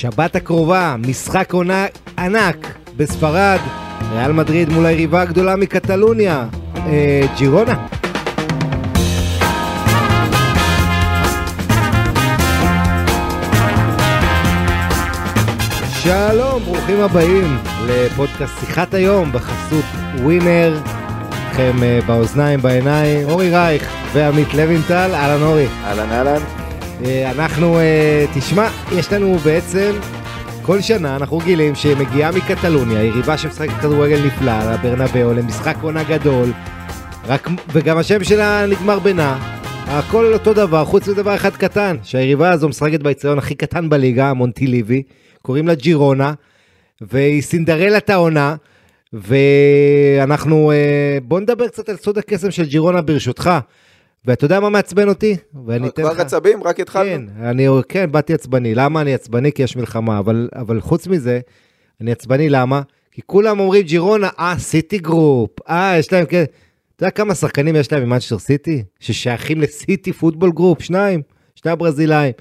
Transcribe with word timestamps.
שבת 0.00 0.36
הקרובה, 0.36 0.96
משחק 0.98 1.52
עונה 1.52 1.86
ענק 2.18 2.78
בספרד, 2.96 3.58
ריאל 4.12 4.32
מדריד 4.32 4.68
מול 4.68 4.86
היריבה 4.86 5.22
הגדולה 5.22 5.56
מקטלוניה, 5.56 6.46
אה, 6.76 7.20
ג'ירונה. 7.36 7.86
שלום, 16.02 16.62
ברוכים 16.64 17.00
הבאים 17.00 17.58
לפודקאסט 17.86 18.60
שיחת 18.60 18.94
היום 18.94 19.32
בחסות 19.32 19.84
ווינר. 20.22 20.80
איתכם 21.32 21.82
אה, 21.82 21.98
באוזניים, 22.06 22.60
בעיניים, 22.60 23.28
אורי 23.28 23.50
רייך 23.50 23.90
ועמית 24.12 24.54
לוינטל, 24.54 25.10
אהלן 25.14 25.42
אורי. 25.42 25.66
אהלן 25.84 26.12
אהלן. 26.12 26.59
אה, 27.04 27.30
אנחנו, 27.30 27.78
אה, 27.78 28.24
תשמע, 28.34 28.68
יש 28.92 29.12
לנו 29.12 29.38
בעצם, 29.38 29.92
כל 30.62 30.80
שנה 30.80 31.16
אנחנו 31.16 31.38
גילים 31.38 31.74
שמגיעה 31.74 32.32
מקטלוניה, 32.32 33.04
יריבה 33.04 33.38
שמשחקת 33.38 33.72
כדורגל 33.80 34.26
נפלא, 34.26 34.72
לברנבאו, 34.72 35.32
למשחק 35.32 35.76
עונה 35.82 36.04
גדול, 36.04 36.52
רק, 37.26 37.48
וגם 37.72 37.98
השם 37.98 38.24
שלה 38.24 38.66
נגמר 38.66 38.98
בנע. 38.98 39.36
הכל 39.86 40.32
אותו 40.32 40.54
דבר, 40.54 40.84
חוץ 40.84 41.08
מדבר 41.08 41.34
אחד 41.34 41.56
קטן, 41.56 41.96
שהיריבה 42.02 42.50
הזו 42.50 42.68
משחקת 42.68 43.00
באצטדיון 43.00 43.38
הכי 43.38 43.54
קטן 43.54 43.88
בליגה, 43.88 44.32
מונטיליבי, 44.32 45.02
קוראים 45.42 45.68
לה 45.68 45.74
ג'ירונה, 45.74 46.32
והיא 47.00 47.42
סינדרלת 47.42 48.10
העונה, 48.10 48.56
ואנחנו, 49.12 50.72
אה, 50.72 51.18
בוא 51.22 51.40
נדבר 51.40 51.68
קצת 51.68 51.88
על 51.88 51.96
סוד 51.96 52.18
הקסם 52.18 52.50
של 52.50 52.64
ג'ירונה 52.64 53.00
ברשותך. 53.00 53.50
ואתה 54.24 54.44
יודע 54.44 54.60
מה 54.60 54.68
מעצבן 54.68 55.08
אותי? 55.08 55.36
ואני 55.66 55.88
אתן 55.88 56.02
כבר 56.02 56.12
לך... 56.12 56.20
עצבים? 56.20 56.64
רק 56.64 56.80
התחלנו? 56.80 57.10
כן, 57.10 57.44
אני, 57.44 57.68
כן, 57.88 58.12
באתי 58.12 58.34
עצבני. 58.34 58.74
למה 58.74 59.00
אני 59.00 59.14
עצבני? 59.14 59.52
כי 59.52 59.62
יש 59.62 59.76
מלחמה. 59.76 60.18
אבל, 60.18 60.48
אבל 60.54 60.80
חוץ 60.80 61.06
מזה, 61.06 61.40
אני 62.00 62.12
עצבני 62.12 62.48
למה? 62.48 62.82
כי 63.12 63.22
כולם 63.26 63.60
אומרים 63.60 63.82
ג'ירונה, 63.82 64.28
אה, 64.38 64.54
סיטי 64.58 64.98
גרופ, 64.98 65.50
אה, 65.68 65.94
יש 65.98 66.12
להם 66.12 66.26
כן... 66.26 66.44
אתה 66.96 67.06
יודע 67.06 67.10
כמה 67.10 67.34
שחקנים 67.34 67.76
יש 67.76 67.92
להם 67.92 68.02
ממנצ'סטר 68.02 68.38
סיטי? 68.38 68.82
ששייכים 69.00 69.60
לסיטי 69.60 70.12
פוטבול 70.12 70.52
גרופ? 70.52 70.82
שניים, 70.82 71.22
שני 71.54 71.70
הברזילאים. 71.70 72.32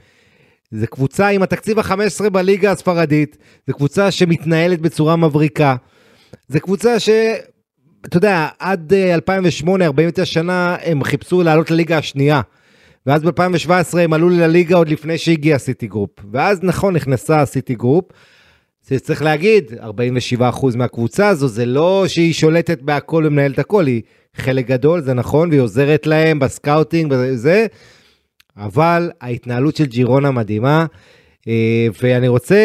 זו 0.72 0.88
קבוצה 0.88 1.28
עם 1.28 1.44
התקציב 1.44 1.80
ה-15 1.80 2.30
בליגה 2.30 2.72
הספרדית, 2.72 3.38
זו 3.68 3.73
קבוצה 3.73 4.12
שמתנהלת 4.12 4.81
בצורה 4.81 5.16
מבריקה. 5.16 5.75
זו 6.50 6.59
קבוצה 6.59 7.00
ש... 7.00 7.09
אתה 8.05 8.17
יודע, 8.17 8.47
עד 8.59 8.94
אה, 8.94 9.16
2008, 9.16 9.86
49 9.86 10.25
שנה, 10.25 10.75
הם 10.83 11.03
חיפשו 11.03 11.44
לעלות 11.44 11.72
לליגה 11.72 11.97
השנייה. 11.97 12.41
ואז 13.06 13.23
ב-2017 13.23 13.97
הם 14.00 14.14
עלו 14.14 14.30
לליגה 14.30 14.75
עוד 14.75 14.89
לפני 14.89 15.17
שהגיע 15.17 15.58
סיטי 15.58 15.88
גרופ. 15.88 16.09
ואז 16.31 16.59
נכון, 16.64 16.95
נכנסה 16.95 17.45
סיטי 17.45 17.75
גרופ. 17.75 18.06
צריך 18.97 19.22
להגיד, 19.22 19.72
47% 20.39 20.78
מהקבוצה 20.78 21.28
הזו, 21.28 21.47
זה 21.47 21.66
לא 21.66 22.06
שהיא 22.08 22.33
שולטת 22.33 22.81
בהכל 22.81 23.23
ומנהלת 23.28 23.59
הכל, 23.59 23.86
היא 23.86 24.02
חלק 24.36 24.67
גדול, 24.67 25.02
זה 25.02 25.13
נכון, 25.13 25.50
והיא 25.50 25.61
עוזרת 25.61 26.08
להם 26.08 26.39
בסקאוטינג 26.39 27.13
וזה, 27.17 27.66
אבל 28.58 29.11
ההתנהלות 29.22 29.75
של 29.75 29.86
ג'ירונה 29.86 30.31
מדהימה, 30.31 30.86
אה, 31.47 31.88
ואני 32.02 32.28
רוצה 32.28 32.56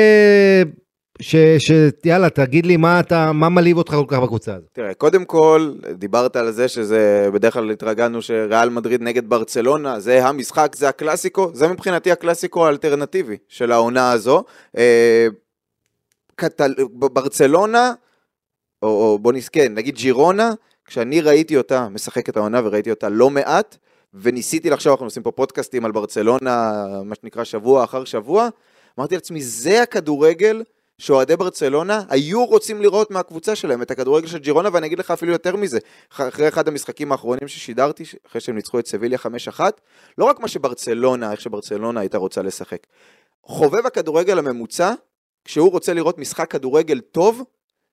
ש, 1.23 1.37
ש... 1.59 1.71
יאללה, 2.05 2.31
תגיד 2.31 2.67
לי 2.67 2.77
מה 2.77 3.01
אתה, 3.01 3.33
מה 3.33 3.49
מלהיב 3.49 3.77
אותך 3.77 3.93
כל 3.93 4.05
כך 4.09 4.19
בקבוצה 4.19 4.55
הזאת. 4.55 4.69
תראה, 4.73 4.95
קודם 4.95 5.25
כל, 5.25 5.75
דיברת 5.93 6.37
על 6.37 6.51
זה 6.51 6.69
שזה, 6.69 7.29
בדרך 7.33 7.55
כלל 7.55 7.71
התרגלנו 7.71 8.23
שריאל 8.23 8.69
מדריד 8.69 9.03
נגד 9.03 9.29
ברצלונה, 9.29 10.01
זה 10.01 10.27
המשחק, 10.27 10.77
זה 10.77 10.89
הקלאסיקו, 10.89 11.51
זה 11.55 11.69
מבחינתי 11.69 12.11
הקלאסיקו 12.11 12.67
האלטרנטיבי 12.67 13.37
של 13.49 13.73
העונה 13.73 14.13
הזו. 14.13 14.45
אה, 14.77 15.27
קטל... 16.35 16.75
ברצלונה, 16.93 17.93
או, 18.83 18.89
או 18.89 19.19
בוא 19.19 19.33
נזכה, 19.33 19.69
נגיד 19.69 19.95
ג'ירונה, 19.95 20.53
כשאני 20.85 21.21
ראיתי 21.21 21.57
אותה 21.57 21.89
משחקת 21.89 22.37
העונה 22.37 22.61
וראיתי 22.65 22.91
אותה 22.91 23.09
לא 23.09 23.31
מעט, 23.31 23.77
וניסיתי 24.15 24.71
לחשוב, 24.71 24.91
אנחנו 24.91 25.07
עושים 25.07 25.23
פה 25.23 25.31
פודקאסטים 25.31 25.85
על 25.85 25.93
ברצלונה, 25.93 26.87
מה 27.05 27.15
שנקרא 27.15 27.45
שבוע 27.45 27.85
אחר 27.85 28.05
שבוע, 28.05 28.49
אמרתי 28.99 29.15
לעצמי, 29.15 29.43
זה 29.43 29.83
הכדורגל 29.83 30.63
שאוהדי 30.99 31.37
ברצלונה 31.37 32.03
היו 32.09 32.45
רוצים 32.45 32.83
לראות 32.83 33.11
מהקבוצה 33.11 33.57
שלהם, 33.57 33.83
את 33.83 33.91
הכדורגל 33.91 34.27
של 34.27 34.39
ג'ירונה, 34.39 34.69
ואני 34.73 34.87
אגיד 34.87 34.99
לך 34.99 35.11
אפילו 35.11 35.33
יותר 35.33 35.57
מזה, 35.57 35.79
אחרי 36.11 36.49
אחד 36.49 36.69
המשחקים 36.69 37.13
האחרונים 37.13 37.49
ששידרתי, 37.49 38.05
אחרי 38.27 38.41
שהם 38.41 38.55
ניצחו 38.55 38.79
את 38.79 38.87
סביליה 38.87 39.19
5-1, 39.59 39.61
לא 40.19 40.25
רק 40.25 40.41
מה 40.41 40.49
שברצלונה, 40.49 41.33
איך 41.33 41.41
שברצלונה 41.41 42.01
הייתה 42.01 42.19
רוצה 42.19 42.43
לשחק. 42.43 42.87
חובב 43.43 43.87
הכדורגל 43.87 44.39
הממוצע, 44.39 44.93
כשהוא 45.45 45.71
רוצה 45.71 45.95
לראות 45.95 46.19
משחק 46.19 46.51
כדורגל 46.51 47.01
טוב, 47.01 47.43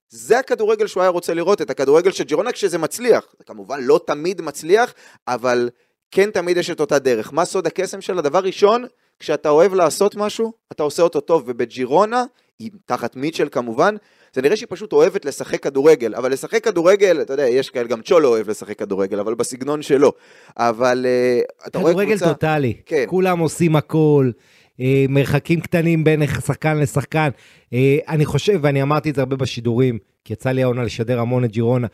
זה 0.09 0.40
הכדורגל 0.40 0.88
שהוא 0.88 1.01
היה 1.01 1.09
רוצה 1.09 1.34
לראות, 1.34 1.61
את 1.61 1.69
הכדורגל 1.69 2.11
של 2.11 2.23
ג'ירונה 2.23 2.51
כשזה 2.51 2.78
מצליח. 2.78 3.35
זה 3.38 3.44
כמובן 3.44 3.84
לא 3.84 4.00
תמיד 4.06 4.41
מצליח, 4.41 4.94
אבל 5.28 5.69
כן 6.11 6.31
תמיד 6.31 6.57
יש 6.57 6.69
את 6.69 6.79
אותה 6.79 7.00
דרך. 7.00 7.34
מה 7.34 7.45
סוד 7.45 7.67
הקסם 7.67 8.01
שלה? 8.01 8.22
דבר 8.22 8.40
ראשון, 8.40 8.85
כשאתה 9.19 9.50
אוהב 9.50 9.73
לעשות 9.73 10.16
משהו, 10.16 10.53
אתה 10.72 10.84
עושה 10.84 11.03
אותו 11.03 11.22
טוב, 11.22 11.44
ובג'ירונה, 11.45 12.23
היא 12.61 12.72
תחת 12.85 13.16
מיטשל 13.16 13.47
כמובן, 13.51 13.95
זה 14.33 14.41
נראה 14.41 14.55
שהיא 14.55 14.67
פשוט 14.69 14.94
אוהבת 14.94 15.25
לשחק 15.25 15.63
כדורגל, 15.63 16.16
אבל 16.16 16.31
לשחק 16.31 16.63
כדורגל, 16.63 17.22
אתה 17.22 17.33
יודע, 17.33 17.47
יש 17.47 17.69
כאלה, 17.69 17.88
גם 17.88 18.01
צ'ולו 18.01 18.29
אוהב 18.29 18.49
לשחק 18.49 18.79
כדורגל, 18.79 19.19
אבל 19.19 19.33
בסגנון 19.33 19.81
שלו. 19.81 20.13
אבל 20.57 21.05
uh, 21.05 21.67
אתה 21.67 21.79
רואה 21.79 21.94
קבוצה... 21.94 22.05
כדורגל 22.07 22.33
טוטאלי, 22.33 22.73
כן. 22.85 23.05
כולם 23.07 23.39
עושים 23.39 23.75
הכל. 23.75 24.31
אה, 24.79 25.05
מרחקים 25.09 25.61
קטנים 25.61 26.03
בין 26.03 26.27
שחקן 26.27 26.77
לשחקן. 26.77 27.29
אה, 27.73 27.97
אני 28.07 28.25
חושב, 28.25 28.59
ואני 28.61 28.81
אמרתי 28.81 29.09
את 29.09 29.16
זה 29.16 29.22
הרבה 29.22 29.35
בשידורים, 29.35 29.97
כי 30.25 30.33
יצא 30.33 30.51
לי 30.51 30.63
העונה 30.63 30.83
לשדר 30.83 31.19
המון 31.19 31.43
את 31.43 31.51
ג'ירונה, 31.51 31.88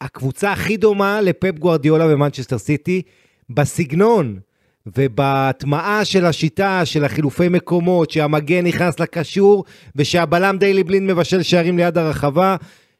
הקבוצה 0.00 0.52
הכי 0.52 0.76
דומה 0.76 1.20
לפפ 1.20 1.58
גוארדיולה 1.58 2.08
במנצ'סטר 2.08 2.58
סיטי, 2.58 3.02
בסגנון 3.50 4.38
ובהטמעה 4.86 6.04
של 6.04 6.26
השיטה 6.26 6.84
של 6.84 7.04
החילופי 7.04 7.48
מקומות, 7.48 8.10
שהמגן 8.10 8.66
נכנס 8.66 9.00
לקשור 9.00 9.64
ושהבלם 9.96 10.56
דיילי 10.58 10.84
בלין 10.84 11.06
מבשל 11.06 11.42
שערים 11.42 11.78
ליד 11.78 11.98
הרחבה, 11.98 12.56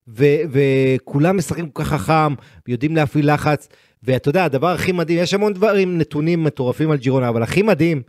ו- 0.09 0.43
וכולם 0.51 1.37
משחקים 1.37 1.69
כל 1.69 1.83
כך 1.83 1.89
חכם, 1.89 2.35
יודעים 2.69 2.97
להפעיל 2.97 3.35
לחץ. 3.35 3.69
ואתה 4.03 4.29
יודע, 4.29 4.45
הדבר 4.45 4.69
הכי 4.69 4.93
מדהים, 4.93 5.19
יש 5.19 5.35
המון 5.35 5.53
דברים, 5.53 5.99
נתונים 5.99 6.45
מטורפים 6.45 6.91
על 6.91 6.99
ג'ירונה, 6.99 7.29
אבל 7.29 7.43
הכי 7.43 7.63
מדהים, 7.63 8.03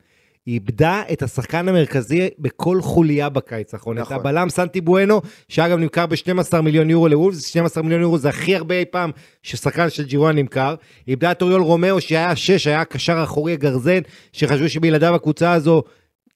היא 0.45 0.53
איבדה 0.53 1.01
את 1.11 1.23
השחקן 1.23 1.67
המרכזי 1.69 2.29
בכל 2.39 2.81
חוליה 2.81 3.29
בקיץ 3.29 3.73
האחרון. 3.73 3.97
נכון. 3.97 4.15
את 4.15 4.21
הבלם 4.21 4.49
סנטי 4.49 4.81
בואנו, 4.81 5.21
שאגב 5.49 5.77
נמכר 5.77 6.05
ב-12 6.05 6.61
מיליון 6.61 6.89
יורו 6.89 7.07
לוולפס, 7.07 7.45
12 7.45 7.83
מיליון 7.83 8.01
יורו 8.01 8.17
זה 8.17 8.29
הכי 8.29 8.55
הרבה 8.55 8.75
אי 8.75 8.85
פעם 8.85 9.11
ששחקן 9.43 9.89
של 9.89 10.03
ג'ירונה 10.03 10.35
נמכר. 10.35 10.75
היא 11.05 11.13
איבדה 11.13 11.31
את 11.31 11.41
אוריול 11.41 11.61
רומאו 11.61 12.01
שהיה 12.01 12.35
שש, 12.35 12.67
היה 12.67 12.81
הקשר 12.81 13.17
האחורי 13.17 13.53
הגרזן, 13.53 13.99
שחשבו 14.31 14.69
שבלעדיו 14.69 15.15
הקבוצה 15.15 15.51
הזו 15.51 15.83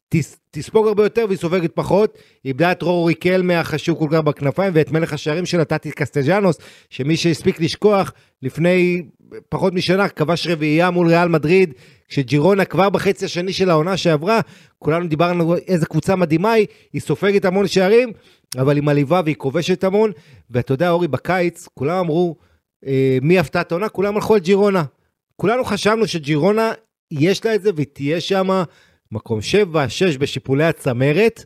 תס, 0.09 0.39
תספוג 0.51 0.87
הרבה 0.87 1.03
יותר 1.03 1.25
והיא 1.27 1.37
סופגת 1.37 1.71
פחות. 1.73 2.17
איבדה 2.45 2.71
את 2.71 2.81
רורי 2.81 3.13
קלמה 3.13 3.59
החשוב 3.59 3.99
כל 3.99 4.07
כך 4.11 4.19
בכנפיים, 4.19 4.71
ואת 4.75 4.91
מלך 4.91 5.13
השערים 5.13 5.45
שלה 5.45 5.63
טאטי 5.63 5.91
קסטג'אנוס, 5.91 6.57
שמי 6.89 7.17
שהספיק 7.17 7.61
לשכוח, 7.61 8.13
לפני 8.41 9.03
פחות 9.49 9.73
משנה 9.73 10.09
כבש 10.09 10.47
רביעייה 10.47 10.91
מול 10.91 11.07
ריאל 11.07 11.27
מדריד, 11.27 11.73
כשג'ירונה 12.07 12.65
כבר 12.65 12.89
בחצי 12.89 13.25
השני 13.25 13.53
של 13.53 13.69
העונה 13.69 13.97
שעברה, 13.97 14.39
כולנו 14.79 15.07
דיברנו 15.07 15.55
איזה 15.55 15.85
קבוצה 15.85 16.15
מדהימה 16.15 16.51
היא, 16.51 16.67
היא 16.93 17.01
סופגת 17.01 17.45
המון 17.45 17.67
שערים, 17.67 18.11
אבל 18.57 18.75
היא 18.75 18.83
מלאיבה 18.83 19.21
והיא 19.25 19.35
כובשת 19.35 19.83
המון, 19.83 20.11
ואתה 20.49 20.73
יודע, 20.73 20.89
אורי, 20.89 21.07
בקיץ, 21.07 21.67
כולם 21.73 21.97
אמרו, 21.97 22.35
אה, 22.85 23.17
מי 23.21 23.39
הפתעת 23.39 23.71
העונה? 23.71 23.89
כולם 23.89 24.15
הלכו 24.15 24.33
על 24.33 24.39
ג'ירונה. 24.39 24.83
כולנו 25.35 25.63
חשבנו 25.63 26.07
שג'ירונה, 26.07 26.71
יש 27.11 27.45
לה 27.45 27.55
את 27.55 27.61
זה 27.61 27.69
והיא 27.75 27.87
תהיה 27.93 28.21
שם 28.21 28.63
מקום 29.11 29.41
7, 29.41 29.89
6 29.89 30.17
בשיפולי 30.17 30.63
הצמרת, 30.63 31.45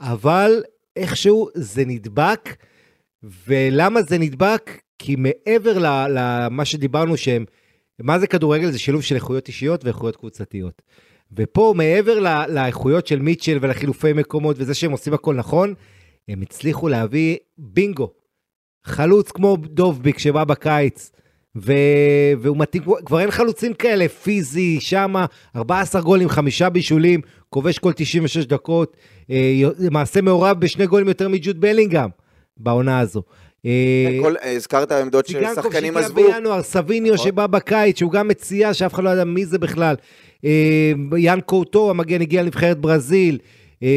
אבל 0.00 0.62
איכשהו 0.96 1.48
זה 1.54 1.84
נדבק, 1.84 2.56
ולמה 3.46 4.02
זה 4.02 4.18
נדבק? 4.18 4.70
כי 5.02 5.16
מעבר 5.16 5.78
למה 6.08 6.64
שדיברנו 6.64 7.16
שהם, 7.16 7.44
מה 8.00 8.18
זה 8.18 8.26
כדורגל? 8.26 8.70
זה 8.70 8.78
שילוב 8.78 9.02
של 9.02 9.14
איכויות 9.14 9.48
אישיות 9.48 9.84
ואיכויות 9.84 10.16
קבוצתיות. 10.16 10.82
ופה, 11.36 11.74
מעבר 11.76 12.44
לאיכויות 12.48 13.06
של 13.06 13.18
מיטשל 13.18 13.58
ולחילופי 13.60 14.12
מקומות 14.12 14.56
וזה 14.58 14.74
שהם 14.74 14.90
עושים 14.90 15.14
הכל 15.14 15.34
נכון, 15.34 15.74
הם 16.28 16.42
הצליחו 16.42 16.88
להביא 16.88 17.36
בינגו. 17.58 18.12
חלוץ 18.84 19.30
כמו 19.30 19.56
דובביק 19.64 20.18
שבא 20.18 20.44
בקיץ, 20.44 21.10
ו... 21.56 21.72
והוא 22.40 22.56
מתאים, 22.56 22.82
כבר 23.04 23.20
אין 23.20 23.30
חלוצים 23.30 23.74
כאלה, 23.74 24.08
פיזי, 24.08 24.80
שמה, 24.80 25.26
14 25.56 26.02
גולים, 26.02 26.28
חמישה 26.28 26.68
בישולים, 26.68 27.20
כובש 27.50 27.78
כל 27.78 27.92
96 27.92 28.44
דקות, 28.44 28.96
אה, 29.30 29.62
למעשה 29.78 30.20
מעורב 30.20 30.60
בשני 30.60 30.86
גולים 30.86 31.08
יותר 31.08 31.28
מג'וד 31.28 31.60
בלינגהם 31.60 32.10
בעונה 32.56 32.98
הזו. 33.00 33.22
אה, 33.66 34.52
הזכרת 34.56 34.92
עמדות 34.92 35.26
של 35.26 35.44
שחקנים 35.54 35.96
עזבו. 35.96 36.14
ציגנקוב 36.14 36.34
בינואר, 36.36 36.62
סביניו 36.62 37.14
נכון. 37.14 37.26
שבא 37.26 37.46
בקיץ, 37.46 37.98
שהוא 37.98 38.12
גם 38.12 38.28
מציע 38.28 38.74
שאף 38.74 38.94
אחד 38.94 39.04
לא 39.04 39.10
יודע 39.10 39.24
מי 39.24 39.46
זה 39.46 39.58
בכלל. 39.58 39.94
אה, 40.44 40.92
יאן 41.16 41.40
קורטו, 41.40 41.90
המגן, 41.90 42.20
הגיע 42.20 42.42
לנבחרת 42.42 42.78
ברזיל. 42.78 43.38
אה, 43.82 43.88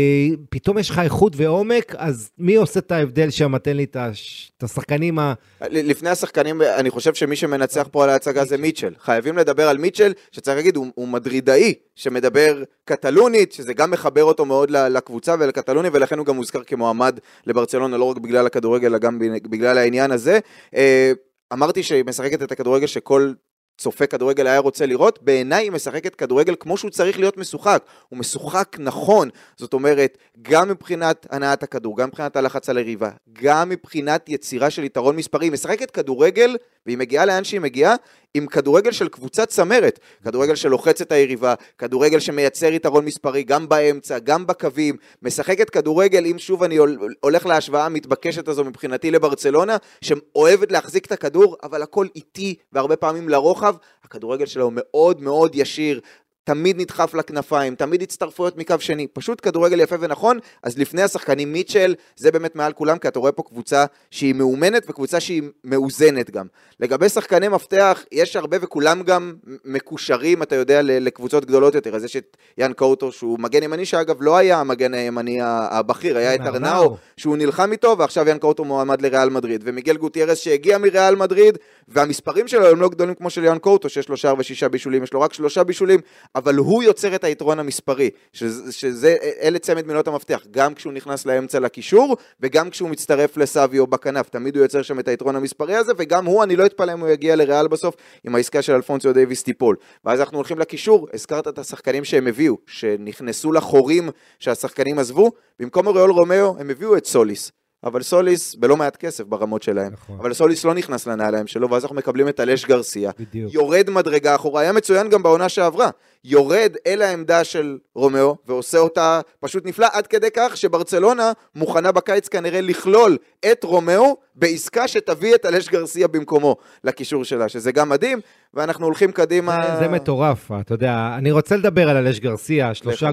פתאום 0.49 0.77
יש 0.77 0.89
לך 0.89 0.99
איכות 0.99 1.33
ועומק, 1.35 1.95
אז 1.97 2.31
מי 2.37 2.55
עושה 2.55 2.79
את 2.79 2.91
ההבדל 2.91 3.29
שם? 3.29 3.57
תן 3.57 3.77
לי 3.77 3.83
את 3.83 3.95
הש- 3.95 4.51
את 4.57 4.63
השחקנים 4.63 5.19
ה... 5.19 5.33
לפני 5.69 6.09
השחקנים, 6.09 6.61
אני 6.61 6.89
חושב 6.89 7.13
שמי 7.13 7.35
שמנצח 7.35 7.87
פה 7.91 8.03
על 8.03 8.09
ההצגה 8.09 8.45
זה 8.45 8.57
מיטשל. 8.57 8.93
חייבים 8.99 9.37
לדבר 9.37 9.67
על 9.69 9.77
מיטשל, 9.77 10.13
שצריך 10.31 10.57
להגיד, 10.57 10.75
הוא, 10.75 10.87
הוא 10.95 11.07
מדרידאי, 11.07 11.73
שמדבר 11.95 12.63
קטלונית, 12.85 13.51
שזה 13.51 13.73
גם 13.73 13.91
מחבר 13.91 14.23
אותו 14.23 14.45
מאוד 14.45 14.71
לקבוצה 14.71 15.35
ולקטלוניה, 15.39 15.91
ולכן 15.93 16.17
הוא 16.17 16.25
גם 16.25 16.35
מוזכר 16.35 16.63
כמועמד 16.63 17.19
לברצלונה, 17.47 17.97
לא 17.97 18.03
רק 18.03 18.17
בגלל 18.17 18.45
הכדורגל, 18.45 18.87
אלא 18.87 18.97
גם 18.97 19.19
בגלל 19.49 19.77
העניין 19.77 20.11
הזה. 20.11 20.39
אה, 20.75 21.11
אמרתי 21.53 21.83
שהיא 21.83 22.03
משחקת 22.07 22.43
את 22.43 22.51
הכדורגל 22.51 22.87
שכל 22.87 23.31
צופה 23.77 24.07
כדורגל 24.07 24.47
היה 24.47 24.59
רוצה 24.59 24.85
לראות, 24.85 25.19
בעיניי 25.21 25.63
היא 25.63 25.71
משחקת 25.71 26.15
כדורגל 26.15 26.55
כמו 26.59 26.77
שהוא 26.77 26.91
צריך 26.91 27.19
להיות 27.19 27.37
משוחק. 27.37 27.83
הוא 28.09 28.19
משוחק 28.19 28.75
נכון, 28.79 29.29
זאת 29.57 29.73
אומרת, 29.73 30.17
גם 30.41 30.69
מבחינת 30.69 31.27
הנעת 31.29 31.63
הכדור, 31.63 31.97
גם 31.97 32.07
מבחינת 32.07 32.35
הלחץ 32.35 32.69
על 32.69 32.77
היריבה, 32.77 33.09
גם 33.33 33.69
מבחינת 33.69 34.29
יצירה 34.29 34.69
של 34.69 34.83
יתרון 34.83 35.15
מספרי. 35.15 35.45
היא 35.45 35.51
משחקת 35.51 35.91
כדורגל, 35.91 36.57
והיא 36.85 36.97
מגיעה 36.97 37.25
לאן 37.25 37.43
שהיא 37.43 37.61
מגיעה, 37.61 37.95
עם 38.35 38.45
כדורגל 38.47 38.91
של 38.91 39.07
קבוצת 39.07 39.49
צמרת. 39.49 39.99
כדורגל 40.23 40.55
שלוחץ 40.55 41.01
את 41.01 41.11
היריבה, 41.11 41.53
כדורגל 41.77 42.19
שמייצר 42.19 42.73
יתרון 42.73 43.05
מספרי 43.05 43.43
גם 43.43 43.69
באמצע, 43.69 44.19
גם 44.19 44.47
בקווים. 44.47 44.95
משחקת 45.21 45.69
כדורגל, 45.69 46.25
אם 46.25 46.39
שוב 46.39 46.63
אני 46.63 46.75
הול- 46.77 47.15
הולך 47.21 47.45
להשוואה 47.45 47.85
המתבקשת 47.85 48.47
הזו 48.47 48.63
מבחינתי 48.63 49.11
לברצלונה, 49.11 49.77
שאוהבת 50.01 50.71
להחזיק 50.71 51.05
את 51.05 51.11
הכדור, 51.11 51.57
אבל 51.63 51.81
הכל 51.81 52.07
איטי 52.15 52.55
והרבה 52.73 52.95
פעמים 52.95 53.29
לרוחב. 53.29 53.75
הכדורגל 54.03 54.45
שלה 54.45 54.63
הוא 54.63 54.73
מאוד 54.75 55.21
מאוד 55.21 55.51
ישיר. 55.55 55.99
תמיד 56.45 56.81
נדחף 56.81 57.13
לכנפיים, 57.13 57.75
תמיד 57.75 58.01
הצטרפויות 58.01 58.57
מקו 58.57 58.75
שני, 58.79 59.07
פשוט 59.07 59.39
כדורגל 59.43 59.79
יפה 59.79 59.95
ונכון, 59.99 60.39
אז 60.63 60.77
לפני 60.77 61.01
השחקנים 61.01 61.53
מיטשל, 61.53 61.95
זה 62.15 62.31
באמת 62.31 62.55
מעל 62.55 62.73
כולם, 62.73 62.97
כי 62.97 63.07
אתה 63.07 63.19
רואה 63.19 63.31
פה 63.31 63.43
קבוצה 63.43 63.85
שהיא 64.11 64.35
מאומנת 64.35 64.85
וקבוצה 64.89 65.19
שהיא 65.19 65.43
מאוזנת 65.63 66.31
גם. 66.31 66.45
לגבי 66.79 67.09
שחקני 67.09 67.47
מפתח, 67.47 68.03
יש 68.11 68.35
הרבה 68.35 68.57
וכולם 68.61 69.03
גם 69.03 69.33
מקושרים, 69.65 70.43
אתה 70.43 70.55
יודע, 70.55 70.79
לקבוצות 70.83 71.45
גדולות 71.45 71.75
יותר, 71.75 71.95
אז 71.95 72.03
יש 72.03 72.15
את 72.15 72.37
יאן 72.57 72.73
קאוטו, 72.73 73.11
שהוא 73.11 73.39
מגן 73.39 73.63
ימני, 73.63 73.85
שאגב 73.85 74.17
לא 74.19 74.37
היה 74.37 74.59
המגן 74.59 74.93
הימני 74.93 75.39
הבכיר, 75.41 76.17
היה 76.17 76.35
את 76.35 76.41
ארנאו. 76.41 76.97
שהוא 77.17 77.37
נלחם 77.37 77.71
איתו, 77.71 77.95
ועכשיו 77.97 78.29
יאן 78.29 78.37
קאוטו 78.37 78.65
מועמד 78.65 79.01
לריאל 79.01 79.29
מדריד, 79.29 79.61
ומיגל 79.65 79.97
גוטיירס 79.97 80.37
שהגיע 80.37 80.77
מריאל 80.77 81.15
מדריד, 81.15 81.57
והמספרים 81.87 82.47
שלו 82.47 82.67
הם 82.67 82.81
לא 82.81 82.89
גדולים 82.89 83.15
כמו 83.15 83.29
של 83.29 83.43
יאן 83.43 83.57
קאוטו, 83.57 83.89
שיש 83.89 84.09
לו 84.09 84.17
שער 84.17 84.35
ושישה 84.37 84.69
בישולים, 84.69 85.03
יש 85.03 85.13
לו 85.13 85.21
רק 85.21 85.33
שלושה 85.33 85.63
בישולים, 85.63 85.99
אבל 86.35 86.55
הוא 86.55 86.83
יוצר 86.83 87.15
את 87.15 87.23
היתרון 87.23 87.59
המספרי, 87.59 88.09
שזה, 88.33 88.71
שזה 88.71 89.15
אלה 89.41 89.59
צמד 89.59 89.87
מילות 89.87 90.07
המפתח, 90.07 90.45
גם 90.51 90.73
כשהוא 90.73 90.93
נכנס 90.93 91.25
לאמצע 91.25 91.59
לקישור, 91.59 92.17
וגם 92.39 92.69
כשהוא 92.69 92.89
מצטרף 92.89 93.37
לסביו 93.37 93.87
בכנף, 93.87 94.29
תמיד 94.29 94.55
הוא 94.55 94.63
יוצר 94.63 94.81
שם 94.81 94.99
את 94.99 95.07
היתרון 95.07 95.35
המספרי 95.35 95.75
הזה, 95.75 95.91
וגם 95.97 96.25
הוא, 96.25 96.43
אני 96.43 96.55
לא 96.55 96.65
אתפלא 96.65 96.93
אם 96.93 96.99
הוא 96.99 97.09
יגיע 97.09 97.35
לריאל 97.35 97.67
בסוף, 97.67 97.95
אם 98.23 98.35
העסקה 98.35 98.61
של 98.61 98.73
אלפונסיו 98.73 99.13
דייוויס 99.13 99.43
תיפול. 99.43 99.75
ואז 100.05 100.19
אנחנו 100.19 100.37
הולכים 100.37 100.59
לקישור, 100.59 101.07
הזכרת 101.13 101.47
את 101.47 101.59
השחקנים 101.59 102.03
שהם 102.05 102.27
הביאו, 102.27 102.57
שנכנסו 102.67 103.51
לחורים 103.51 104.09
שהשחקנים 104.39 104.99
עזבו, 104.99 105.31
במקום 105.59 105.87
אוריול 105.87 106.11
רומאו 106.11 106.55
הם 106.59 106.69
הביאו 106.69 106.97
את 106.97 107.05
סוליס. 107.05 107.51
הביאו 107.83 107.96
את 107.96 108.01
סוליס 108.01 108.55
בלא 108.55 108.77
מעט 108.77 108.95
כסף 108.95 109.23
ברמות 109.23 109.63
שלהם. 109.63 109.93
נכון. 109.93 110.19
אבל 110.19 110.33
סוליס 110.33 110.65
לא 110.65 110.73
נכנס 110.73 111.07
לנעליים 111.07 111.47
שלו, 111.47 111.69
ואז 111.69 111.83
אנחנו 111.83 111.95
מקבלים 111.95 112.27
את 112.29 112.39
אלייש 112.39 112.65
גרסיה. 112.65 113.11
בדיוק. 113.19 113.53
יורד 113.53 113.89
מדרגה 113.89 114.35
אחורה, 114.35 114.61
היה 114.61 114.71
מצוין 114.71 115.09
גם 115.09 115.23
בעונה 115.23 115.49
שעברה. 115.49 115.89
יורד 116.23 116.75
אל 116.87 117.01
העמדה 117.01 117.43
של 117.43 117.77
רומאו, 117.95 118.35
ועושה 118.47 118.77
אותה 118.77 119.21
פשוט 119.39 119.65
נפלא, 119.65 119.87
עד 119.91 120.07
כדי 120.07 120.27
כך 120.35 120.57
שברצלונה 120.57 121.31
מוכנה 121.55 121.91
בקיץ 121.91 122.27
כנראה 122.27 122.61
לכלול 122.61 123.17
את 123.51 123.63
רומאו 123.63 124.17
בעסקה 124.35 124.87
שתביא 124.87 125.35
את 125.35 125.45
אלייש 125.45 125.69
גרסיה 125.69 126.07
במקומו 126.07 126.55
לקישור 126.83 127.23
שלה, 127.23 127.49
שזה 127.49 127.71
גם 127.71 127.89
מדהים, 127.89 128.19
ואנחנו 128.53 128.85
הולכים 128.85 129.11
קדימה. 129.11 129.63
זה, 129.67 129.79
זה 129.79 129.87
מטורף, 129.87 130.51
אתה 130.61 130.73
יודע, 130.73 131.15
אני 131.17 131.31
רוצה 131.31 131.55
לדבר 131.55 131.89
על 131.89 131.97
אלייש 131.97 132.19
גרסיה, 132.19 132.73
שלושה. 132.73 133.09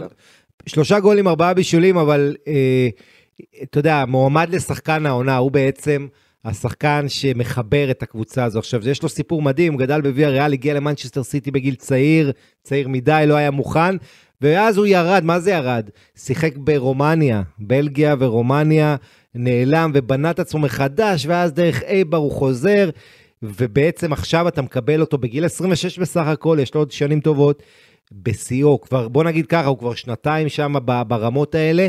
שלושה 0.67 1.01
גולים, 1.01 1.29
ארבעה 1.29 1.55
בישולים, 1.55 1.97
אבל 1.97 2.37
אה, 2.49 2.89
אתה 3.63 3.79
יודע, 3.79 4.05
מועמד 4.09 4.51
לשחקן 4.51 5.07
העונה, 5.07 5.37
הוא 5.37 5.51
בעצם 5.51 6.07
השחקן 6.45 7.05
שמחבר 7.09 7.91
את 7.91 8.03
הקבוצה 8.03 8.45
הזו. 8.45 8.59
עכשיו, 8.59 8.89
יש 8.89 9.03
לו 9.03 9.09
סיפור 9.09 9.43
מדהים, 9.43 9.73
הוא 9.73 9.81
גדל 9.81 10.01
בוויה 10.01 10.29
ריאל, 10.29 10.53
הגיע 10.53 10.75
למנצ'סטר 10.75 11.23
סיטי 11.23 11.51
בגיל 11.51 11.75
צעיר, 11.75 12.33
צעיר 12.63 12.89
מדי, 12.89 13.25
לא 13.27 13.35
היה 13.35 13.51
מוכן, 13.51 13.97
ואז 14.41 14.77
הוא 14.77 14.87
ירד, 14.87 15.25
מה 15.25 15.41
זה 15.41 15.51
ירד? 15.51 15.91
שיחק 16.17 16.57
ברומניה, 16.57 17.43
בלגיה 17.59 18.15
ורומניה, 18.19 18.97
נעלם 19.35 19.91
ובנה 19.95 20.31
את 20.31 20.39
עצמו 20.39 20.61
מחדש, 20.61 21.27
ואז 21.27 21.53
דרך 21.53 21.83
אייבר 21.83 22.17
הוא 22.17 22.33
חוזר. 22.33 22.91
ובעצם 23.43 24.13
עכשיו 24.13 24.49
אתה 24.49 24.63
מקבל 24.63 25.01
אותו 25.01 25.19
בגיל 25.19 25.45
26 25.45 25.99
בסך 25.99 26.27
הכל, 26.27 26.59
יש 26.61 26.75
לו 26.75 26.81
עוד 26.81 26.91
שנים 26.91 27.21
טובות, 27.21 27.63
בשיאו, 28.13 28.81
כבר, 28.81 29.09
בוא 29.09 29.25
נגיד 29.25 29.47
ככה, 29.47 29.69
הוא 29.69 29.79
כבר 29.79 29.95
שנתיים 29.95 30.49
שם 30.49 30.75
ברמות 31.09 31.55
האלה, 31.55 31.89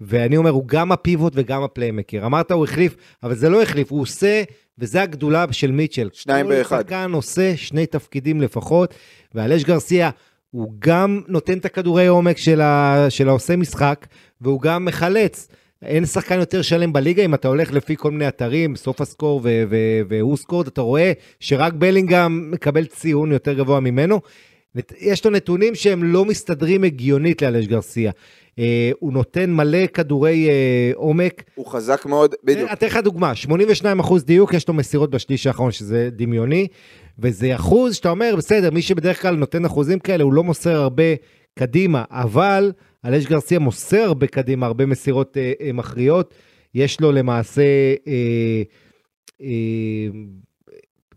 ואני 0.00 0.36
אומר, 0.36 0.50
הוא 0.50 0.64
גם 0.66 0.92
הפיבוט 0.92 1.32
וגם 1.36 1.62
הפליימקר. 1.62 2.26
אמרת 2.26 2.50
הוא 2.50 2.64
החליף, 2.64 2.96
אבל 3.22 3.34
זה 3.34 3.48
לא 3.48 3.62
החליף, 3.62 3.92
הוא 3.92 4.00
עושה, 4.00 4.42
וזה 4.78 5.02
הגדולה 5.02 5.44
של 5.50 5.72
מיטשל. 5.72 6.08
שניים 6.12 6.48
באחד. 6.48 6.76
כל 6.76 6.82
שחקן 6.82 7.12
עושה 7.12 7.56
שני 7.56 7.86
תפקידים 7.86 8.40
לפחות, 8.40 8.94
ואלש 9.34 9.64
גרסיה, 9.64 10.10
הוא 10.50 10.72
גם 10.78 11.20
נותן 11.28 11.58
את 11.58 11.64
הכדורי 11.64 12.06
עומק 12.06 12.38
של, 12.38 12.60
ה, 12.60 13.06
של 13.08 13.28
העושה 13.28 13.56
משחק, 13.56 14.06
והוא 14.40 14.60
גם 14.60 14.84
מחלץ. 14.84 15.48
אין 15.82 16.06
שחקן 16.06 16.38
יותר 16.38 16.62
שלם 16.62 16.92
בליגה, 16.92 17.24
אם 17.24 17.34
אתה 17.34 17.48
הולך 17.48 17.72
לפי 17.72 17.96
כל 17.96 18.10
מיני 18.10 18.28
אתרים, 18.28 18.76
סוף 18.76 19.00
הסקור 19.00 19.40
והוא 20.08 20.36
סקורד, 20.36 20.66
אתה 20.66 20.80
רואה 20.80 21.12
שרק 21.40 21.72
בלינגהם 21.72 22.50
מקבל 22.50 22.84
ציון 22.84 23.32
יותר 23.32 23.52
גבוה 23.52 23.80
ממנו. 23.80 24.20
יש 25.00 25.24
לו 25.24 25.30
נתונים 25.30 25.74
שהם 25.74 26.04
לא 26.04 26.24
מסתדרים 26.24 26.84
הגיונית 26.84 27.42
לאלש 27.42 27.66
גרסיה. 27.66 28.12
אה, 28.58 28.90
הוא 28.98 29.12
נותן 29.12 29.50
מלא 29.50 29.86
כדורי 29.86 30.48
אה, 30.48 30.90
עומק. 30.94 31.42
הוא 31.54 31.66
חזק 31.66 32.06
מאוד, 32.06 32.34
בדיוק. 32.44 32.72
אתן 32.72 32.86
לך 32.86 32.96
דוגמה, 32.96 33.34
82 33.34 34.00
אחוז 34.00 34.24
דיוק, 34.24 34.54
יש 34.54 34.68
לו 34.68 34.74
מסירות 34.74 35.10
בשליש 35.10 35.46
האחרון, 35.46 35.72
שזה 35.72 36.08
דמיוני, 36.12 36.68
וזה 37.18 37.54
אחוז 37.54 37.94
שאתה 37.94 38.10
אומר, 38.10 38.34
בסדר, 38.36 38.70
מי 38.70 38.82
שבדרך 38.82 39.22
כלל 39.22 39.36
נותן 39.36 39.64
אחוזים 39.64 39.98
כאלה, 39.98 40.24
הוא 40.24 40.32
לא 40.32 40.44
מוסר 40.44 40.76
הרבה 40.76 41.02
קדימה, 41.58 42.04
אבל 42.10 42.72
אלש 43.04 43.26
גרסיה 43.26 43.58
מוסר 43.58 44.02
הרבה 44.02 44.26
קדימה, 44.26 44.66
הרבה 44.66 44.86
מסירות 44.86 45.36
אה, 45.36 45.52
אה, 45.60 45.72
מכריעות. 45.72 46.34
יש 46.74 47.00
לו 47.00 47.12
למעשה, 47.12 47.62
אה, 48.06 48.62
אה, 49.42 49.48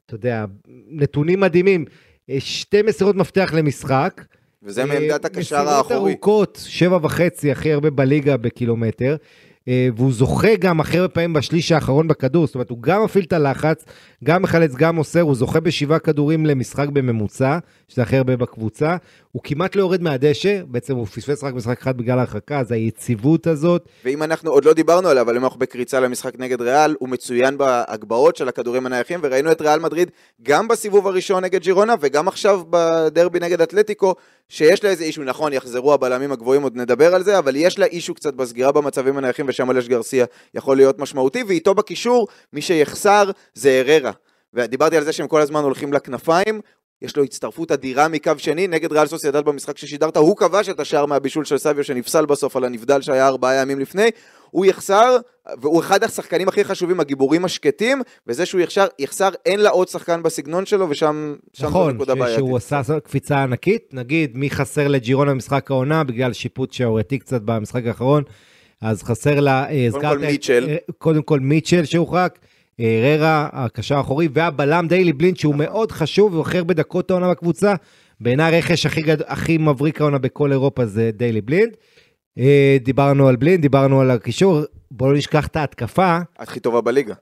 אתה 0.05 0.15
יודע, 0.15 0.45
נתונים 0.89 1.39
מדהימים. 1.39 1.85
אה, 2.29 2.39
שתי 2.39 2.81
מסירות 2.81 3.15
מפתח 3.15 3.53
למשחק. 3.53 4.23
וזה 4.63 4.85
מעמדת 4.85 5.25
אה, 5.25 5.31
הקשר 5.31 5.39
מסירות 5.39 5.67
האחורי. 5.67 6.11
ארוכות, 6.11 6.63
שבע 6.67 6.99
וחצי, 7.01 7.51
הכי 7.51 7.73
הרבה 7.73 7.89
בליגה 7.89 8.37
בקילומטר. 8.37 9.15
אה, 9.67 9.87
והוא 9.95 10.13
זוכה 10.13 10.55
גם 10.59 10.79
הכי 10.79 10.97
הרבה 10.97 11.13
פעמים 11.13 11.33
בשליש 11.33 11.71
האחרון 11.71 12.07
בכדור, 12.07 12.45
זאת 12.45 12.55
אומרת, 12.55 12.69
הוא 12.69 12.77
גם 12.81 13.03
מפעיל 13.03 13.25
את 13.25 13.33
הלחץ, 13.33 13.85
גם 14.23 14.41
מחלץ, 14.41 14.75
גם 14.75 14.95
מוסר, 14.95 15.21
הוא 15.21 15.35
זוכה 15.35 15.59
בשבעה 15.59 15.99
כדורים 15.99 16.45
למשחק 16.45 16.87
בממוצע, 16.89 17.57
שזה 17.87 18.01
הכי 18.01 18.17
הרבה 18.17 18.37
בקבוצה. 18.37 18.97
הוא 19.31 19.41
כמעט 19.43 19.75
לא 19.75 19.81
יורד 19.81 20.01
מהדשא, 20.01 20.61
בעצם 20.67 20.95
הוא 20.95 21.05
פספס 21.05 21.43
רק 21.43 21.53
משחק 21.53 21.81
אחד 21.81 21.97
בגלל 21.97 22.17
ההרחקה, 22.19 22.59
אז 22.59 22.71
היציבות 22.71 23.47
הזאת, 23.47 23.89
ואם 24.05 24.23
אנחנו, 24.23 24.51
עוד 24.51 24.65
לא 24.65 24.73
דיברנו 24.73 25.07
עליו, 25.07 25.25
אבל 25.25 25.37
אם 25.37 25.43
אנחנו 25.43 25.59
בקריצה 25.59 25.99
למשחק 25.99 26.39
נגד 26.39 26.61
ריאל, 26.61 26.95
הוא 26.99 27.09
מצוין 27.09 27.57
בהגבהות 27.57 28.35
של 28.35 28.49
הכדורים 28.49 28.85
הנייחים, 28.85 29.19
וראינו 29.23 29.51
את 29.51 29.61
ריאל 29.61 29.79
מדריד 29.79 30.11
גם 30.43 30.67
בסיבוב 30.67 31.07
הראשון 31.07 31.43
נגד 31.43 31.61
ג'ירונה, 31.61 31.95
וגם 32.01 32.27
עכשיו 32.27 32.61
בדרבי 32.69 33.39
נגד 33.39 33.61
אתלטיקו, 33.61 34.15
שיש 34.49 34.83
לה 34.83 34.89
איזה 34.89 35.03
אישו, 35.03 35.23
נכון, 35.23 35.53
יחזרו 35.53 35.93
הבלמים 35.93 36.31
הגבוהים, 36.31 36.61
עוד 36.61 36.75
נדבר 36.75 37.15
על 37.15 37.23
זה, 37.23 37.39
אבל 37.39 37.55
יש 37.55 37.79
לה 37.79 37.85
אישו 37.85 38.13
קצת 38.13 38.33
בסגירה 38.33 38.71
במצבים 38.71 39.17
הנייחים, 39.17 39.47
ושם 39.57 39.71
אלש 39.71 39.87
גרסיה 39.87 40.25
יכול 40.53 40.77
להיות 40.77 40.99
משמעותי, 40.99 41.43
ואיתו 41.47 41.73
בקישור, 41.73 42.27
מי 42.53 42.61
שיחסר 42.61 43.31
זה 43.53 43.69
אררה. 43.87 44.11
ודיברתי 44.53 44.97
על 44.97 45.03
זה 45.03 45.13
שהם 45.13 45.27
כל 45.27 45.41
הזמן 45.41 45.63
הולכים 45.63 45.93
לכנפיים, 45.93 46.61
יש 47.01 47.17
לו 47.17 47.23
הצטרפות 47.23 47.71
אדירה 47.71 48.07
מקו 48.07 48.31
שני 48.37 48.67
נגד 48.67 48.91
ריאל 48.91 49.07
סוסיידד 49.07 49.45
במשחק 49.45 49.77
ששידרת, 49.77 50.17
הוא 50.17 50.37
כבש 50.37 50.69
את 50.69 50.79
השער 50.79 51.05
מהבישול 51.05 51.45
של 51.45 51.57
סביו 51.57 51.83
שנפסל 51.83 52.25
בסוף 52.25 52.55
על 52.55 52.63
הנבדל 52.63 53.01
שהיה 53.01 53.27
ארבעה 53.27 53.55
ימים 53.55 53.79
לפני, 53.79 54.09
הוא 54.51 54.65
יחסר, 54.65 55.17
והוא 55.61 55.79
אחד 55.79 56.03
השחקנים 56.03 56.47
הכי 56.47 56.63
חשובים, 56.63 56.99
הגיבורים 56.99 57.45
השקטים, 57.45 58.01
וזה 58.27 58.45
שהוא 58.45 58.61
יחסר, 58.61 58.87
יחסר 58.99 59.29
אין 59.45 59.59
לה 59.59 59.69
עוד 59.69 59.87
שחקן 59.87 60.23
בסגנון 60.23 60.65
שלו, 60.65 60.89
ושם 60.89 61.35
שם 61.53 61.63
זו 61.63 61.69
נכון, 61.69 61.95
נקודה 61.95 62.13
ש- 62.13 62.17
בעייתית. 62.17 62.37
שהוא 62.37 62.57
עשה 62.57 62.81
קפיצה 63.03 63.43
ענקית, 63.43 63.89
נגיד 63.93 64.37
מי 64.37 64.49
חסר 64.49 64.87
לג'ירונה 64.87 65.31
במשחק 65.31 65.71
העונה, 65.71 66.03
בגלל 66.03 66.33
שיפוט 66.33 66.73
שעורתי 66.73 67.19
קצת 67.19 67.41
במשחק 67.41 67.85
האחרון, 67.85 68.23
אז 68.81 69.03
חסר 69.03 69.39
לה, 69.39 69.63
אה, 69.63 69.67
קודם 69.69 69.87
הזכרת 69.87 70.17
כל 70.17 70.25
מיטשל. 70.27 70.65
אה, 70.69 70.75
קודם 70.97 71.21
כל 71.21 71.39
מיטשל 71.39 71.85
שהורחק, 71.85 72.39
אה, 72.79 73.15
ררה, 73.17 73.49
הקשר 73.53 73.97
האחורי, 73.97 74.27
והבלם 74.33 74.87
דיילי 74.87 75.13
בלינד, 75.13 75.37
שהוא 75.37 75.53
נכון. 75.55 75.65
מאוד 75.65 75.91
חשוב, 75.91 76.33
והוא 76.33 76.41
הכי 76.41 76.57
הרבה 76.57 76.73
דקות 76.73 77.11
העונה 77.11 77.29
בקבוצה. 77.31 77.73
בעיניי 78.21 78.55
הרכש 78.55 78.85
הכי, 78.85 79.01
גד... 79.01 79.17
הכי 79.21 79.57
מבריק 79.57 80.01
העונה 80.01 80.17
בכל 80.17 80.51
אירופה 80.51 80.85
זה 80.85 81.11
דיילי 81.13 81.41
בלינד. 81.41 81.71
אה, 82.39 82.77
דיברנו 82.83 83.27
על 83.27 83.35
בלין, 83.35 83.61
דיברנו 83.61 84.01
על 84.01 84.11
הקישור, 84.11 84.61
בואו 84.91 85.11
לא 85.11 85.17
נשכח 85.17 85.47
את 85.47 85.55
ההתקפה, 85.55 86.17
הכי 86.39 86.59
טובה 86.59 86.81
בליגה. 86.81 87.13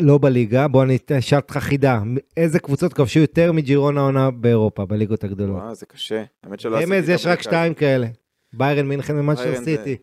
לא 0.00 0.18
בליגה, 0.18 0.68
בואו 0.68 0.82
אני 0.82 0.98
אשאל 1.18 1.38
אותך 1.38 1.56
חידה, 1.56 2.02
איזה 2.36 2.58
קבוצות 2.58 2.92
כבשו 2.92 3.18
יותר 3.18 3.52
מג'ירונה 3.52 4.00
עונה 4.00 4.30
באירופה, 4.30 4.84
בליגות 4.84 5.24
הגדולות? 5.24 5.56
וואו, 5.62 5.74
זה 5.74 5.86
קשה. 5.86 6.22
האמת 6.44 6.60
שלא 6.60 6.76
עשיתי 6.78 6.98
את 6.98 7.04
יש 7.08 7.26
רק. 7.26 7.42
שתיים 7.42 7.74
כאלה, 7.74 8.06
ביירן 8.54 8.86
מינכן 8.88 9.18
ומנצ'סטר 9.18 9.54
זה- 9.56 9.64
סיטי. 9.64 9.96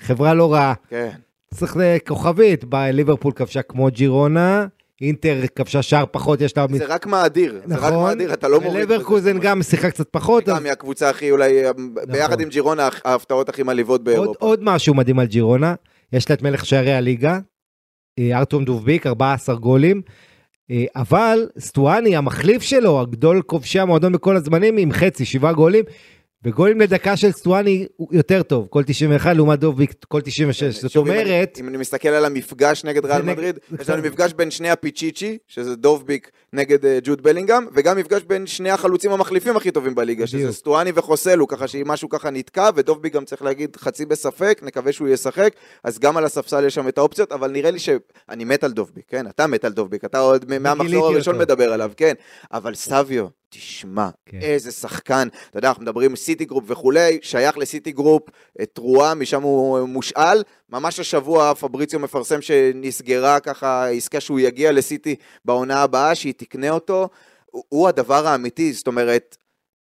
חברה 0.00 0.34
לא 0.34 0.52
רעה. 0.52 0.74
כן. 0.88 1.10
צריך 1.54 1.76
לכוכבית, 1.80 2.64
ב- 2.68 2.74
ליברפול 2.92 3.32
כבשה 3.32 3.62
כמו 3.62 3.88
ג'ירונה, 3.90 4.66
אינטר 5.00 5.40
כבשה 5.56 5.82
שער 5.82 6.04
פחות, 6.10 6.40
יש 6.40 6.56
לה... 6.56 6.66
זה 6.72 6.84
רק 6.86 7.06
מאדיר. 7.06 7.60
זה 7.64 7.76
רק 7.76 7.92
מאדיר, 7.92 8.32
אתה 8.32 8.48
לא 8.48 8.60
מוריד. 8.60 8.82
לברקוזן 8.82 9.30
בזה. 9.38 9.46
גם 9.46 9.62
שיחק 9.62 9.90
קצת 9.90 10.08
פחות, 10.10 10.48
אז 10.48 10.56
גם 10.56 10.62
מהקבוצה 10.62 11.10
הכי 11.10 11.30
אולי, 11.30 11.62
ביחד 12.08 12.40
עם 12.40 12.48
ג'ירונה, 12.48 12.88
ההפתעות 13.04 13.48
הכי 13.48 13.62
מעליבות 13.62 14.00
עוד, 14.00 14.04
באירופה. 14.04 14.46
עוד 14.46 14.60
משהו 14.62 14.94
מדהים 14.94 15.18
על 15.18 15.26
ג'ירונה, 15.26 15.74
יש 16.12 16.30
לה 16.30 16.34
את 16.36 16.42
מלך 16.42 16.66
שערי 16.66 16.92
הליגה, 16.92 17.38
אה, 18.18 18.38
ארטום 18.38 18.64
דובביק, 18.64 19.06
14 19.06 19.54
גולים, 19.56 20.02
אה, 20.70 20.84
אבל 20.96 21.48
סטואני, 21.58 22.16
המחליף 22.16 22.62
שלו, 22.62 23.00
הגדול 23.00 23.42
כובשי 23.42 23.78
המועדון 23.80 24.12
בכל 24.12 24.36
הזמנים, 24.36 24.76
עם 24.76 24.92
חצי, 24.92 25.24
שבעה 25.24 25.52
גולים, 25.52 25.84
וגולים 26.44 26.80
לדקה 26.80 27.16
של 27.16 27.32
סטואני 27.32 27.86
הוא 27.96 28.08
יותר 28.12 28.42
טוב, 28.42 28.66
כל 28.70 28.82
91 28.86 29.36
לעומת 29.36 29.58
דובביק 29.60 29.92
כל 30.08 30.20
96, 30.20 30.82
זאת 30.82 30.90
שוב, 30.90 31.06
אם 31.06 31.12
אני- 31.12 31.22
אומרת, 31.22 31.56
אם 31.60 31.68
אני 31.68 31.76
מסתכל 31.76 32.08
על 32.08 32.24
המפגש 32.24 32.84
נגד 32.84 33.04
ריאל 33.04 33.22
מדריד, 33.22 33.58
יש 33.80 33.88
לנו 33.90 34.02
מפגש 34.02 34.32
בין 34.32 34.50
שני 34.50 34.70
הפיצ'יצ'י, 34.70 35.38
שזה 35.48 35.76
דובביק 35.76 36.30
נגד 36.52 36.86
אה, 36.86 36.98
ג'וד 37.02 37.22
בלינגהם, 37.22 37.66
וגם 37.72 37.96
מפגש 37.96 38.22
בין 38.22 38.46
שני 38.46 38.70
החלוצים 38.70 39.12
המחליפים 39.12 39.56
הכי 39.56 39.70
טובים 39.70 39.94
בליגה, 39.94 40.26
שזה 40.26 40.38
בדיוק. 40.38 40.52
סטואני 40.52 40.92
וחוסלו, 40.94 41.46
ככה 41.48 41.68
שאם 41.68 41.88
משהו 41.88 42.08
ככה 42.08 42.30
נתקע, 42.30 42.70
ודובביק 42.74 43.12
גם 43.12 43.24
צריך 43.24 43.42
להגיד 43.42 43.76
חצי 43.76 44.06
בספק, 44.06 44.60
נקווה 44.62 44.92
שהוא 44.92 45.08
ישחק, 45.08 45.52
אז 45.84 45.98
גם 45.98 46.16
על 46.16 46.24
הספסל 46.24 46.64
יש 46.64 46.74
שם 46.74 46.88
את 46.88 46.98
האופציות, 46.98 47.32
אבל 47.32 47.50
נראה 47.50 47.70
לי 47.70 47.78
שאני 47.78 48.44
מת 48.44 48.64
על 48.64 48.72
דובביק, 48.72 49.04
כן? 49.08 49.26
אתה 49.26 49.46
מת 49.46 49.64
על 49.64 49.72
דובביק, 49.72 50.04
אתה 50.04 50.18
עוד 50.18 50.58
מהמחזור 50.58 51.06
הראשון 51.06 51.34
אותו. 51.34 51.44
מדבר 51.44 51.72
עליו, 51.72 51.92
כן? 51.96 52.14
אבל 52.52 52.74
סביו, 52.74 53.26
תשמע, 53.50 54.08
כן. 54.26 54.38
איזה 54.40 54.72
שחקן, 54.72 55.28
אתה 55.50 55.58
יודע, 55.58 55.68
אנחנו 55.68 55.82
מדברים 55.82 56.16
סיטי 56.16 56.44
גרופ 56.44 56.64
וכולי, 56.66 57.18
שייך 57.22 57.58
לסיטי 57.58 57.92
גרופ, 57.92 58.22
אה, 58.60 58.66
טרואה, 58.66 59.14
משם 59.14 59.42
הוא 59.42 59.88
מושאל. 59.88 60.42
ממש 60.70 61.00
השבוע 61.00 61.54
פבריציו 61.54 62.00
מפרסם 62.00 62.42
שנסגרה 62.42 63.40
ככה 63.40 63.88
עסקה 63.88 64.20
שהוא 64.20 64.40
יגיע 64.40 64.72
לסיטי 64.72 65.16
בעונה 65.44 65.82
הבאה, 65.82 66.14
שהיא 66.14 66.34
תקנה 66.38 66.70
אותו. 66.70 67.08
הוא- 67.50 67.88
הדבר 67.88 68.26
האמיתי, 68.26 68.72
זאת 68.72 68.86
אומרת, 68.86 69.36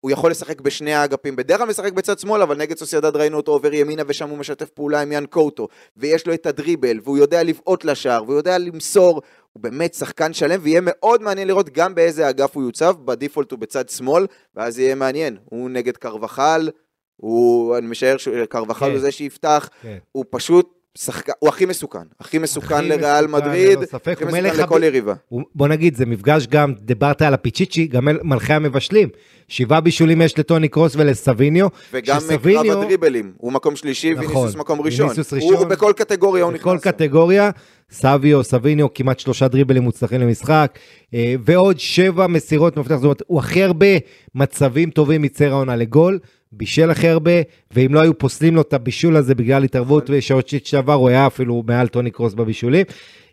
הוא 0.01 0.11
יכול 0.11 0.31
לשחק 0.31 0.61
בשני 0.61 0.95
האגפים, 0.95 1.37
בדרך 1.37 1.59
כלל 1.59 1.69
משחק 1.69 1.93
בצד 1.93 2.19
שמאל, 2.19 2.43
אבל 2.43 2.57
נגד 2.57 2.79
סוסיידד 2.79 3.17
ראינו 3.17 3.37
אותו 3.37 3.53
עובר 3.53 3.75
ימינה 3.75 4.03
ושם 4.07 4.29
הוא 4.29 4.39
משתף 4.39 4.71
פעולה 4.71 5.03
עם 5.03 5.13
יאן 5.13 5.27
קוטו, 5.27 5.69
ויש 5.97 6.27
לו 6.27 6.35
את 6.35 6.47
הדריבל, 6.47 7.01
והוא 7.05 7.19
יודע 7.19 7.43
לבעוט 7.43 7.85
לשער, 7.85 8.23
והוא 8.25 8.37
יודע 8.37 8.59
למסור, 8.59 9.23
הוא 9.53 9.63
באמת 9.63 9.95
שחקן 9.95 10.33
שלם, 10.33 10.61
ויהיה 10.63 10.81
מאוד 10.83 11.23
מעניין 11.23 11.49
לראות 11.49 11.69
גם 11.71 11.95
באיזה 11.95 12.29
אגף 12.31 12.55
הוא 12.57 12.63
יוצב, 12.65 12.95
בדיפולט 13.05 13.51
הוא 13.51 13.59
בצד 13.59 13.89
שמאל, 13.89 14.27
ואז 14.55 14.79
יהיה 14.79 14.95
מעניין, 14.95 15.37
הוא 15.45 15.71
נגד 15.71 15.97
קרבחל, 15.97 16.71
הוא, 17.17 17.77
אני 17.79 17.87
משער 17.87 18.17
שקרבחל 18.17 18.87
כן. 18.87 18.93
הוא 18.93 19.01
זה 19.01 19.11
שיפתח, 19.11 19.69
כן. 19.83 19.99
הוא 20.13 20.25
פשוט 20.31 20.73
שחקן, 20.99 21.33
הוא 21.39 21.49
הכי 21.49 21.67
מסוכן, 21.67 21.99
הכי 22.21 22.39
מסוכן 22.39 22.75
הכי 22.75 22.89
לריאל 22.89 23.27
מסוכן, 23.27 23.47
מדריד, 23.47 23.79
ללא 23.79 23.87
ספק, 23.87 24.13
הכי 24.13 24.25
הוא 24.25 24.33
מסוכן 24.33 24.63
לכל 24.65 24.77
הב- 24.77 24.83
יריבה. 24.85 25.15
הוא- 25.29 25.43
בוא 25.55 25.69
נגיד, 25.69 25.97
זה 25.97 26.07
מפגש 26.07 26.47
גם, 26.47 26.75
דיברת 26.81 27.23
על 27.23 27.35
הפיצ'יצ'י, 27.35 27.87
גם 27.87 28.09
אל- 28.09 28.19
מלכי 28.23 28.53
המבשלים. 28.53 29.09
שבעה 29.49 29.81
בישולים 29.81 30.23
יש 30.23 30.39
לטוני 30.39 30.69
קרוס 30.69 30.97
ולסביניו. 30.97 31.67
וגם 31.93 32.21
שסביניו- 32.21 32.63
קרב 32.73 32.83
הדריבלים, 32.83 33.33
הוא 33.37 33.53
מקום 33.53 33.77
שלישי, 33.77 34.15
נכון, 34.15 34.27
ויניסוס 34.27 34.55
מקום 34.57 34.81
ראשון. 34.81 35.09
ויניסיוס 35.09 35.33
הוא 35.43 35.53
ראשון. 35.55 35.69
בכל 35.69 35.93
קטגוריה 35.97 36.45
הוא 36.45 36.53
נכנס. 36.53 36.61
בכל 36.63 36.79
קטגוריה, 36.83 37.51
סביו, 37.91 38.45
סביניו, 38.45 38.95
כמעט 38.95 39.19
שלושה 39.19 39.49
דריבלים 39.49 39.83
מוצלחים 39.83 40.21
למשחק, 40.21 40.79
אה, 41.15 41.35
ועוד 41.45 41.79
שבע 41.79 42.27
מסירות 42.27 42.77
מפתח, 42.77 42.95
זאת 42.95 43.05
אומרת, 43.05 43.23
הוא 43.27 43.39
הכי 43.39 43.63
הרבה 43.63 43.87
מצבים 44.35 44.91
טובים 44.91 45.23
מצר 45.23 45.51
העונה 45.53 45.77
לגול, 45.77 46.19
בישל 46.57 46.91
הכי 46.91 47.09
הרבה, 47.09 47.33
ואם 47.71 47.95
לא 47.95 48.01
היו 48.01 48.19
פוסלים 48.19 48.55
לו 48.55 48.61
את 48.61 48.73
הבישול 48.73 49.17
הזה 49.17 49.35
בגלל 49.35 49.65
התערבות 49.65 50.05
נכון. 50.05 50.17
ושעוצ'יץ' 50.19 50.69
שעבר, 50.69 50.93
הוא 50.93 51.09
היה 51.09 51.27
אפילו 51.27 51.63
מעל 51.67 51.89
טוני 51.89 52.11
קרוס 52.11 52.35
בבישולים. 52.35 52.87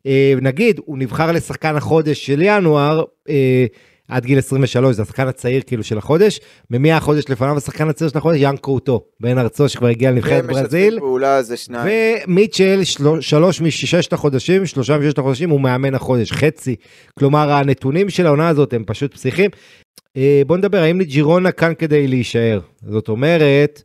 אה, 0.05 0.33
נגיד, 0.41 0.79
הוא 0.85 0.97
נבחר 0.97 1.31
לשחקן 1.31 1.75
החודש 1.75 2.25
של 2.25 2.41
ינואר, 2.41 3.03
אה, 3.29 3.65
עד 4.11 4.25
גיל 4.25 4.37
23, 4.37 4.95
זה 4.95 5.01
השחקן 5.01 5.27
הצעיר 5.27 5.61
כאילו 5.67 5.83
של 5.83 5.97
החודש, 5.97 6.39
ומי 6.71 6.91
החודש 6.91 7.23
לפניו 7.29 7.57
השחקן 7.57 7.89
הצעיר 7.89 8.09
של 8.09 8.17
החודש? 8.17 8.37
יאן 8.39 8.57
קרוטו, 8.57 9.03
בן 9.19 9.37
ארצו 9.37 9.69
שכבר 9.69 9.87
הגיע 9.87 10.11
לנבחרת 10.11 10.45
ברזיל. 10.45 10.99
פעולה. 10.99 11.41
ומיטשל, 12.27 12.83
של, 12.83 13.21
שלוש 13.21 13.61
מששת 13.61 14.13
החודשים, 14.13 14.65
שלושה 14.65 14.97
מששת 14.97 15.17
החודשים, 15.17 15.49
הוא 15.49 15.61
מאמן 15.61 15.95
החודש, 15.95 16.31
חצי. 16.31 16.75
כלומר, 17.19 17.51
הנתונים 17.51 18.09
של 18.09 18.25
העונה 18.25 18.47
הזאת 18.47 18.73
הם 18.73 18.83
פשוט 18.87 19.13
פסיכיים. 19.13 19.49
אה, 20.17 20.41
בוא 20.47 20.57
נדבר, 20.57 20.77
האם 20.77 21.01
ג'ירונה 21.03 21.51
כאן 21.51 21.73
כדי 21.77 22.07
להישאר? 22.07 22.59
זאת 22.87 23.09
אומרת, 23.09 23.81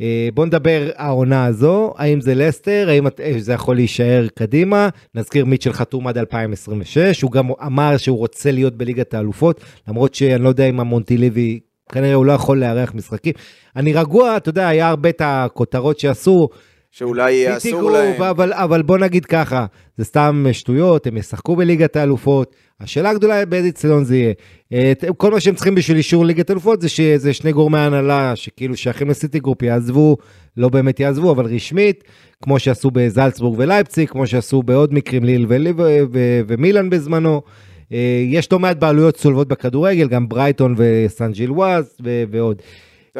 אה, 0.00 0.28
בוא 0.34 0.46
נדבר 0.46 0.90
העונה 0.96 1.44
הזו, 1.44 1.94
האם 1.96 2.20
זה 2.20 2.34
לסטר, 2.34 2.86
האם 2.88 3.06
אה, 3.06 3.34
זה 3.38 3.52
יכול 3.52 3.76
להישאר 3.76 4.26
קדימה. 4.34 4.88
נזכיר 5.14 5.44
מיטשל 5.44 5.72
חתום 5.72 6.06
עד 6.06 6.18
2026, 6.18 7.22
הוא 7.22 7.32
גם 7.32 7.50
אמר 7.66 7.96
שהוא 7.96 8.18
רוצה 8.18 8.50
להיות 8.52 8.76
בליגת 8.76 9.14
האלופות, 9.14 9.60
למרות 9.88 10.14
שאני 10.14 10.42
לא 10.42 10.48
יודע 10.48 10.64
אם 10.64 10.80
המונטיליבי, 10.80 11.60
כנראה 11.92 12.14
הוא 12.14 12.26
לא 12.26 12.32
יכול 12.32 12.60
לארח 12.60 12.94
משחקים. 12.94 13.32
אני 13.76 13.92
רגוע, 13.92 14.36
אתה 14.36 14.48
יודע, 14.48 14.68
היה 14.68 14.88
הרבה 14.88 15.08
את 15.08 15.22
הכותרות 15.24 15.98
שעשו, 15.98 16.48
שאולי 16.90 17.46
סיטי 17.58 17.74
אסור 17.76 17.90
להם. 17.90 18.22
אבל, 18.22 18.52
אבל 18.52 18.82
בוא 18.82 18.98
נגיד 18.98 19.24
ככה, 19.26 19.66
זה 19.96 20.04
סתם 20.04 20.46
שטויות, 20.52 21.06
הם 21.06 21.16
ישחקו 21.16 21.56
בליגת 21.56 21.96
האלופות. 21.96 22.54
השאלה 22.80 23.10
הגדולה 23.10 23.46
באיזה 23.46 23.68
אצטדיון 23.68 24.04
זה 24.04 24.16
יהיה. 24.16 24.32
אה, 24.72 24.92
כל 25.16 25.30
מה 25.30 25.40
שהם 25.40 25.54
צריכים 25.54 25.74
בשביל 25.74 25.96
אישור 25.96 26.24
ליגת 26.24 26.50
האלופות 26.50 26.80
זה 26.80 26.88
שזה 26.88 27.32
שני 27.32 27.52
גורמי 27.52 27.78
הנהלה 27.78 28.36
שכאילו 28.36 28.76
שייכים 28.76 29.10
לסיטי 29.10 29.40
גרופ 29.40 29.62
יעזבו, 29.62 30.16
לא 30.56 30.68
באמת 30.68 31.00
יעזבו, 31.00 31.30
אבל 31.32 31.44
רשמית, 31.46 32.04
כמו 32.42 32.58
שעשו 32.58 32.90
בזלצבורג 32.90 33.58
ולייפציג, 33.58 34.08
כמו 34.08 34.26
שעשו 34.26 34.62
בעוד 34.62 34.94
מקרים 34.94 35.24
ליל 35.24 35.46
וליב- 35.48 35.80
ו- 36.12 36.40
ומילאן 36.48 36.90
בזמנו. 36.90 37.42
אה, 37.92 38.22
יש 38.26 38.52
לא 38.52 38.58
מעט 38.58 38.76
בעלויות 38.76 39.14
צולבות 39.16 39.48
בכדורגל, 39.48 40.08
גם 40.08 40.28
ברייטון 40.28 40.74
וסן 40.78 41.32
ג'ילואז 41.32 41.96
ועוד. 42.30 42.62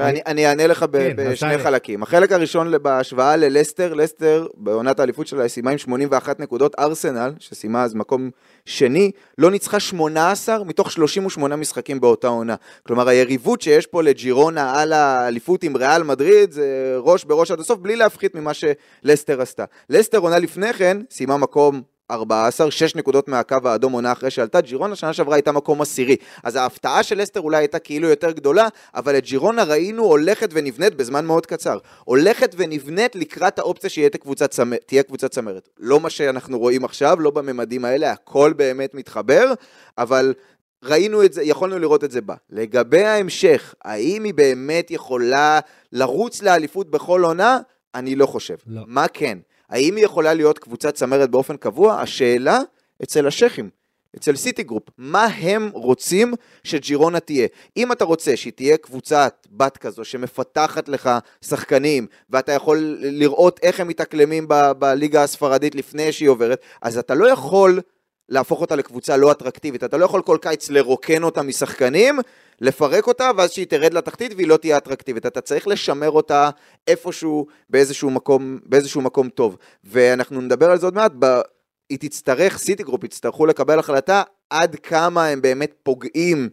אני, 0.01 0.21
אני 0.27 0.47
אענה 0.47 0.67
לך 0.67 0.79
כן, 0.79 0.87
בשני 1.17 1.51
תענה. 1.51 1.63
חלקים. 1.63 2.03
החלק 2.03 2.33
הראשון 2.33 2.73
בהשוואה 2.83 3.37
ללסטר, 3.37 3.95
לסטר 3.95 4.47
בעונת 4.55 5.01
האליפות 5.01 5.27
שלה 5.27 5.49
סיימה 5.49 5.71
עם 5.71 5.79
81 5.79 6.41
נקודות, 6.41 6.75
ארסנל, 6.79 7.33
שסיימה 7.39 7.85
אז 7.85 7.95
מקום 7.95 8.31
שני, 8.65 9.11
לא 9.39 9.51
ניצחה 9.51 9.81
18 9.81 10.65
מתוך 10.65 10.91
38 10.93 11.57
משחקים 11.57 12.01
באותה 12.01 12.29
עונה. 12.29 12.55
כלומר 12.87 13.09
היריבות 13.09 13.61
שיש 13.61 13.87
פה 13.87 14.03
לג'ירונה 14.03 14.81
על 14.81 14.93
האליפות 14.93 15.63
עם 15.63 15.77
ריאל 15.77 16.03
מדריד 16.03 16.53
זה 16.53 16.97
ראש 16.99 17.25
בראש 17.25 17.51
עד 17.51 17.61
הסוף, 17.61 17.79
בלי 17.79 17.97
להפחית 17.97 18.35
ממה 18.35 18.53
שלסטר 18.55 19.41
עשתה. 19.43 19.65
לסטר 19.91 20.19
עונה 20.19 20.39
לפני 20.39 20.73
כן 20.73 20.97
סיימה 21.11 21.37
מקום 21.37 21.83
14, 22.11 22.71
6 22.71 22.95
נקודות 22.95 23.29
מהקו 23.29 23.57
האדום 23.65 23.93
עונה 23.93 24.13
אחרי 24.13 24.31
שעלתה, 24.31 24.61
ג'ירונה 24.61 24.97
שנה 24.97 25.13
שעברה 25.13 25.35
הייתה 25.35 25.53
מקום 25.53 25.83
עשירי. 25.83 26.17
אז 26.45 26.57
ההפתעה 26.57 27.03
של 27.03 27.19
לסטר 27.19 27.41
אולי 27.41 27.57
הייתה 27.57 27.79
כאילו 27.79 28.09
יותר 28.09 28.31
גדולה, 28.31 28.69
אבל 28.95 29.19
את 29.19 29.25
ג'ירונה 29.25 29.65
ראינו 29.65 30.05
הולכת 30.05 30.49
ונבנית 30.53 30.95
בזמן 30.95 31.27
מאוד 31.27 31.47
קצר. 31.47 31.79
הולכת 32.05 32.55
ונבנית 32.59 33.17
לקראת 33.17 33.59
האופציה 33.59 33.91
שתהיה 33.91 34.11
קבוצת, 34.11 34.51
צמ... 34.51 34.73
קבוצת 35.07 35.31
צמרת. 35.31 35.69
לא 35.79 36.01
מה 36.01 36.11
שאנחנו 36.11 36.59
רואים 36.59 36.85
עכשיו, 36.85 37.21
לא 37.21 37.31
בממדים 37.31 37.85
האלה, 37.85 38.13
הכל 38.13 38.53
באמת 38.57 38.95
מתחבר, 38.95 39.53
אבל 39.99 40.35
ראינו 40.85 41.25
את 41.25 41.33
זה, 41.33 41.43
יכולנו 41.43 41.79
לראות 41.79 42.05
את 42.05 42.11
זה 42.11 42.21
בה. 42.21 42.35
לגבי 42.51 43.05
ההמשך, 43.05 43.75
האם 43.85 44.25
היא 44.25 44.35
באמת 44.35 44.91
יכולה 44.91 45.61
לרוץ 45.93 46.43
לאליפות 46.43 46.91
בכל 46.91 47.25
עונה? 47.25 47.59
אני 47.95 48.17
לא 48.17 48.27
חושב. 48.27 48.57
לא. 48.67 48.83
מה 48.87 49.09
כן? 49.09 49.39
האם 49.71 49.97
היא 49.97 50.05
יכולה 50.05 50.35
להיות 50.35 50.59
קבוצת 50.59 50.95
צמרת 50.95 51.31
באופן 51.31 51.57
קבוע? 51.57 52.01
השאלה 52.01 52.61
אצל 53.03 53.27
השייחים, 53.27 53.71
אצל 54.17 54.37
סיטי 54.37 54.63
גרופ. 54.63 54.83
מה 54.99 55.25
הם 55.25 55.71
רוצים 55.73 56.35
שג'ירונה 56.65 57.21
תהיה? 57.21 57.47
אם 57.77 57.93
אתה 57.93 58.05
רוצה 58.05 58.37
שהיא 58.37 58.53
תהיה 58.53 58.77
קבוצת 58.77 59.47
בת 59.51 59.77
כזו 59.77 60.05
שמפתחת 60.05 60.89
לך 60.89 61.11
שחקנים, 61.45 62.07
ואתה 62.31 62.53
יכול 62.53 62.97
לראות 63.01 63.61
איך 63.63 63.81
הם 63.81 63.89
מתאקלמים 63.89 64.49
ב- 64.49 64.73
בליגה 64.79 65.23
הספרדית 65.23 65.75
לפני 65.75 66.13
שהיא 66.13 66.29
עוברת, 66.29 66.61
אז 66.83 66.99
אתה 66.99 67.15
לא 67.15 67.31
יכול 67.31 67.81
להפוך 68.29 68.61
אותה 68.61 68.77
לקבוצה 68.77 69.17
לא 69.17 69.33
אטרקטיבית. 69.33 69.85
אתה 69.85 69.97
לא 69.97 70.05
יכול 70.05 70.23
כל 70.23 70.39
קיץ 70.43 70.71
לרוקן 70.71 71.23
אותה 71.23 71.43
משחקנים, 71.43 72.19
לפרק 72.61 73.07
אותה, 73.07 73.31
ואז 73.37 73.51
שהיא 73.53 73.67
תרד 73.67 73.95
לתחתית 73.95 74.33
והיא 74.37 74.49
לא 74.49 74.57
תהיה 74.57 74.77
אטרקטיבית. 74.77 75.27
אתה 75.27 75.41
צריך 75.41 75.69
לשמר 75.69 76.11
אותה 76.11 76.51
איפשהו, 76.87 77.47
באיזשהו 77.71 78.11
מקום, 78.11 78.59
באיזשהו 78.67 79.01
מקום 79.01 79.29
טוב. 79.29 79.57
ואנחנו 79.85 80.41
נדבר 80.41 80.71
על 80.71 80.79
זה 80.79 80.87
עוד 80.87 80.95
מעט, 80.95 81.13
ב... 81.19 81.41
היא 81.91 81.99
תצטרך, 81.99 82.59
סיטי 82.59 82.83
גרופ 82.83 83.05
יצטרכו 83.05 83.47
לקבל 83.47 83.79
החלטה 83.79 84.23
עד 84.51 84.77
כמה 84.77 85.27
הם 85.27 85.43
באמת 85.43 85.75
פוגעים 85.83 86.49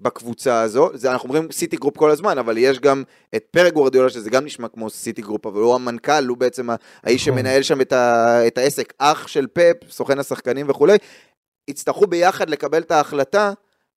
בקבוצה 0.00 0.60
הזו, 0.60 0.90
זה 0.94 1.12
אנחנו 1.12 1.28
אומרים 1.28 1.52
סיטי 1.52 1.76
גרופ 1.76 1.96
כל 1.96 2.10
הזמן, 2.10 2.38
אבל 2.38 2.58
יש 2.58 2.80
גם 2.80 3.02
את 3.36 3.44
פרה 3.50 3.72
גווארדיולה, 3.72 4.08
שזה 4.08 4.30
גם 4.30 4.44
נשמע 4.44 4.68
כמו 4.68 4.90
סיטי 4.90 5.22
גרופ, 5.22 5.46
אבל 5.46 5.60
הוא 5.60 5.74
המנכ"ל, 5.74 6.26
הוא 6.26 6.36
בעצם 6.36 6.68
האיש 7.02 7.28
נכון. 7.28 7.38
שמנהל 7.38 7.62
שם 7.62 7.80
את, 7.80 7.92
ה, 7.92 8.46
את 8.46 8.58
העסק, 8.58 8.92
אח 8.98 9.26
של 9.26 9.46
פפ, 9.52 9.76
סוכן 9.90 10.18
השחקנים 10.18 10.70
וכולי, 10.70 10.96
יצטרכו 11.68 12.06
ביחד 12.06 12.50
לקבל 12.50 12.82
את 12.82 12.90
ההחלטה 12.90 13.52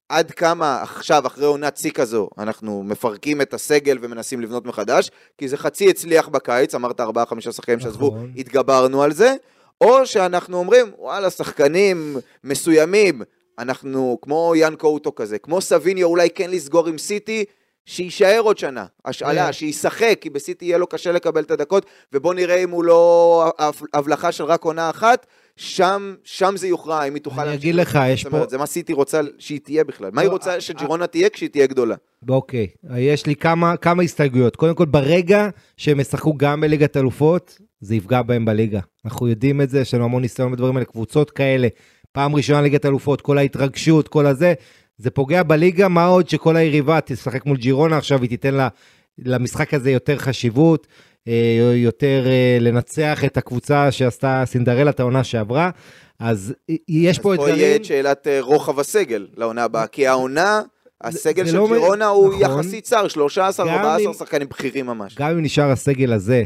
עד 0.10 0.32
כמה 0.32 0.82
עכשיו, 0.82 1.28
אחרי 1.28 1.46
עונת 1.46 1.78
שיא 1.78 1.92
כזו, 1.92 2.30
אנחנו 2.38 2.84
מפרקים 2.84 3.42
את 3.42 3.54
הסגל 3.54 3.98
ומנסים 4.02 4.42
לבנות 4.42 4.66
מחדש, 4.66 5.12
כי 5.38 5.48
זה 5.48 5.58
חצי 5.58 5.90
הצליח 5.90 6.28
בקיץ, 6.28 6.76
אמרת 6.76 7.00
ארבעה, 7.00 7.26
חמישה 7.26 7.52
שחקנים 7.52 7.80
שעזבו, 7.80 8.08
נכון. 8.08 8.32
התגברנו 8.38 9.04
על 9.04 9.14
זה, 9.14 9.36
או 9.82 10.06
שאנחנו 10.06 10.58
אומרים, 10.58 10.86
וואלה, 10.98 11.30
שחקנים 11.30 12.18
מסוימים, 12.44 13.22
אנחנו 13.60 14.18
כמו 14.22 14.54
יאן 14.56 14.76
קאוטו 14.76 15.16
כזה, 15.16 15.38
כמו 15.38 15.62
סביניו, 15.62 16.08
אולי 16.08 16.30
כן 16.30 16.52
לסגור 16.52 16.88
עם 16.88 16.98
סיטי, 16.98 17.46
שיישאר 17.86 18.40
עוד 18.44 18.58
שנה, 18.58 18.86
השאלה, 19.06 19.46
כן. 19.46 19.54
שישחק, 19.54 20.18
כי 20.22 20.30
בסיטי 20.30 20.66
יהיה 20.66 20.78
לו 20.78 20.88
קשה 20.88 21.12
לקבל 21.12 21.44
את 21.44 21.52
הדקות, 21.52 21.86
ובוא 22.14 22.34
נראה 22.34 22.64
אם 22.64 22.70
הוא 22.70 22.84
לא 22.84 23.54
הבלחה 23.94 24.32
של 24.32 24.44
רק 24.44 24.64
עונה 24.64 24.90
אחת, 24.90 25.26
שם, 25.58 26.16
שם 26.24 26.54
זה 26.58 26.68
יוכרע, 26.68 27.04
אם 27.04 27.14
היא 27.14 27.22
תוכל 27.22 27.42
אני. 27.42 27.54
אגיד 27.54 27.76
לך, 27.76 28.00
יש 28.08 28.26
פה... 28.26 28.46
זה 28.50 28.58
מה 28.58 28.66
סיטי 28.66 28.94
רוצה 28.94 29.22
שהיא 29.40 29.60
תהיה 29.64 29.84
בכלל. 29.84 30.10
מה 30.14 30.22
היא 30.22 30.28
לא, 30.28 30.34
רוצה 30.34 30.54
אה, 30.54 30.62
שג'ירונה 30.62 31.08
תהיה 31.08 31.30
כשהיא 31.30 31.50
תהיה 31.50 31.68
גדולה? 31.68 31.96
אוקיי, 32.30 32.68
יש 32.98 33.26
לי 33.26 33.36
כמה, 33.36 33.78
כמה 33.78 34.04
הסתייגויות. 34.04 34.56
קודם 34.56 34.76
כל, 34.76 34.86
ברגע 34.86 35.50
שהם 35.78 36.00
ישחקו 36.00 36.38
גם 36.38 36.62
בליגת 36.62 36.98
אלופות, 36.98 37.58
זה 37.82 37.96
יפגע 37.96 38.22
בהם 38.22 38.46
בליגה. 38.46 38.80
אנחנו 39.06 39.28
יודעים 39.28 39.62
את 39.62 39.70
זה, 39.70 39.80
יש 39.80 39.94
לנו 39.94 40.04
המון 40.04 40.22
ניסיון 40.22 40.52
בדברים 40.52 40.76
האלה, 40.76 40.86
קבוצות 40.86 41.32
כאלה, 41.32 41.68
פעם 42.12 42.36
ראשונה 42.36 42.62
ליגת 42.62 42.86
אלופות, 42.86 43.22
כל 43.22 43.38
ההתרגשות, 43.38 44.08
כל 44.08 44.26
הזה, 44.26 44.54
זה 44.98 45.10
פוגע 45.10 45.44
בליגה, 45.44 45.88
מה 45.88 46.06
עוד 46.06 46.30
שכל 46.30 46.56
היריבה 46.56 47.00
תשחק 47.06 47.46
מול 47.46 47.58
ג'ירונה 47.58 47.98
עכשיו, 47.98 48.22
היא 48.22 48.30
תיתן 48.30 48.54
לה, 48.54 48.68
למשחק 49.20 49.74
הזה 49.74 49.92
יותר 49.92 50.18
חשיבות, 50.18 50.88
אה, 51.28 51.34
יותר 51.76 52.24
אה, 52.28 52.58
לנצח 52.62 53.24
את 53.26 53.38
הקבוצה 53.38 53.92
שעשתה 53.92 54.44
סינדרלה 54.46 54.90
את 54.90 55.00
העונה 55.00 55.24
שעברה. 55.24 55.70
אז 56.20 56.54
יש 56.90 57.20
פה 57.20 57.34
אז 57.34 57.40
פה 57.40 57.50
יהיה 57.50 57.56
אתגרים. 57.56 57.76
את 57.76 57.86
שאלת 57.86 58.28
אה, 58.28 58.42
רוחב 58.42 58.80
הסגל 58.80 59.28
לעונה 59.38 59.64
הבאה, 59.64 59.88
כי 59.88 60.08
העונה, 60.08 60.62
הסגל 61.02 61.46
של 61.46 61.58
לא- 61.58 61.68
ג'ירונה 61.72 62.08
הוא 62.08 62.34
נכון. 62.42 62.42
יחסית 62.60 62.84
צר, 62.84 63.08
13, 63.08 63.66
גם 63.68 63.74
14 63.74 64.08
אם- 64.08 64.14
שחקנים 64.14 64.48
בכירים 64.50 64.86
ממש. 64.86 65.16
גם 65.20 65.32
אם 65.32 65.42
נשאר 65.42 65.72
הסגל 65.72 66.14
הזה, 66.14 66.44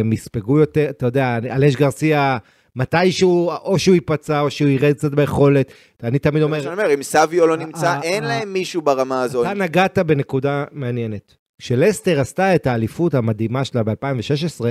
הם 0.00 0.12
יספגו 0.12 0.58
יותר, 0.58 0.86
אתה 0.90 1.06
יודע, 1.06 1.38
אלש 1.50 1.76
גרסיה, 1.76 2.38
מתישהו, 2.76 3.50
או 3.50 3.78
שהוא 3.78 3.94
ייפצע, 3.94 4.40
או 4.40 4.50
שהוא 4.50 4.68
ירד 4.68 4.92
קצת 4.92 5.14
ביכולת. 5.14 5.72
אני 6.02 6.18
תמיד 6.18 6.42
זה 6.42 6.48
מה 6.48 6.60
שאני 6.60 6.72
אומר, 6.72 6.82
אומר, 6.82 6.94
אם 6.94 7.02
סביו 7.02 7.46
לא 7.46 7.56
נמצא, 7.56 7.86
אה, 7.86 8.02
אין 8.02 8.24
אה, 8.24 8.28
להם 8.28 8.52
מישהו 8.52 8.82
ברמה 8.82 9.22
הזו. 9.22 9.42
אתה 9.42 9.54
נגעת 9.54 9.98
בנקודה 9.98 10.64
מעניינת. 10.72 11.34
כשלסטר 11.58 12.20
עשתה 12.20 12.54
את 12.54 12.66
האליפות 12.66 13.14
המדהימה 13.14 13.64
שלה 13.64 13.82
ב-2016, 13.82 14.64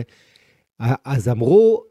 אז 1.06 1.30
אמרו, 1.30 1.84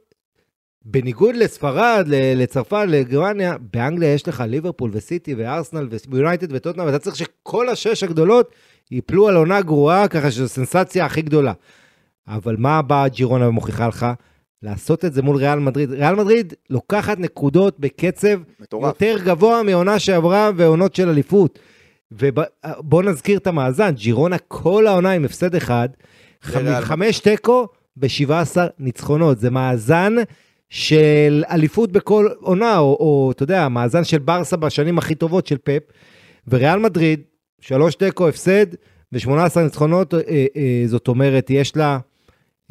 בניגוד 0.84 1.36
לספרד, 1.36 2.04
לצרפת, 2.08 2.84
לגרמניה, 2.88 3.56
באנגליה 3.72 4.14
יש 4.14 4.28
לך 4.28 4.44
ליברפול 4.48 4.90
וסיטי 4.92 5.34
וארסנל 5.34 5.88
ויונייטד 6.08 6.52
וטוטנאם, 6.52 6.86
ואתה 6.86 6.98
צריך 6.98 7.16
שכל 7.16 7.68
השש 7.68 8.02
הגדולות 8.02 8.50
ייפלו 8.90 9.28
על 9.28 9.36
עונה 9.36 9.62
גרועה, 9.62 10.08
ככה 10.08 10.30
שזו 10.30 10.48
סנסציה 10.48 11.04
הכי 11.04 11.22
גדולה. 11.22 11.52
אבל 12.28 12.56
מה 12.58 12.82
באה 12.82 13.08
ג'ירונה 13.08 13.48
ומוכיחה 13.48 13.88
לך? 13.88 14.06
לעשות 14.64 15.04
את 15.04 15.12
זה 15.12 15.22
מול 15.22 15.36
ריאל 15.36 15.58
מדריד. 15.58 15.90
ריאל 15.90 16.14
מדריד 16.14 16.54
לוקחת 16.70 17.18
נקודות 17.18 17.80
בקצב 17.80 18.38
מטורף. 18.60 18.84
יותר 18.84 19.16
גבוה 19.24 19.62
מעונה 19.62 19.98
שעברה 19.98 20.50
ועונות 20.56 20.94
של 20.94 21.08
אליפות. 21.08 21.58
ובוא 22.12 23.02
נזכיר 23.02 23.38
את 23.38 23.46
המאזן, 23.46 23.90
ג'ירונה 23.90 24.38
כל 24.38 24.86
העונה 24.86 25.10
עם 25.10 25.24
הפסד 25.24 25.54
אחד, 25.54 25.88
חמש 26.80 27.18
תיקו 27.18 27.68
ב-17 27.96 28.56
ניצחונות. 28.78 29.38
זה 29.38 29.50
מאזן 29.50 30.14
של 30.70 31.44
אליפות 31.50 31.92
בכל 31.92 32.28
עונה, 32.40 32.78
או, 32.78 32.96
או 33.00 33.32
אתה 33.34 33.42
יודע, 33.42 33.68
מאזן 33.68 34.04
של 34.04 34.18
ברסה 34.18 34.56
בשנים 34.56 34.98
הכי 34.98 35.14
טובות 35.14 35.46
של 35.46 35.56
פפ. 35.64 35.82
וריאל 36.48 36.78
מדריד, 36.78 37.20
שלוש 37.60 37.94
תיקו 37.94 38.28
הפסד 38.28 38.66
ו-18 39.12 39.60
ניצחונות, 39.60 40.14
אה, 40.14 40.20
אה, 40.56 40.82
זאת 40.86 41.08
אומרת, 41.08 41.50
יש 41.50 41.76
לה 41.76 41.98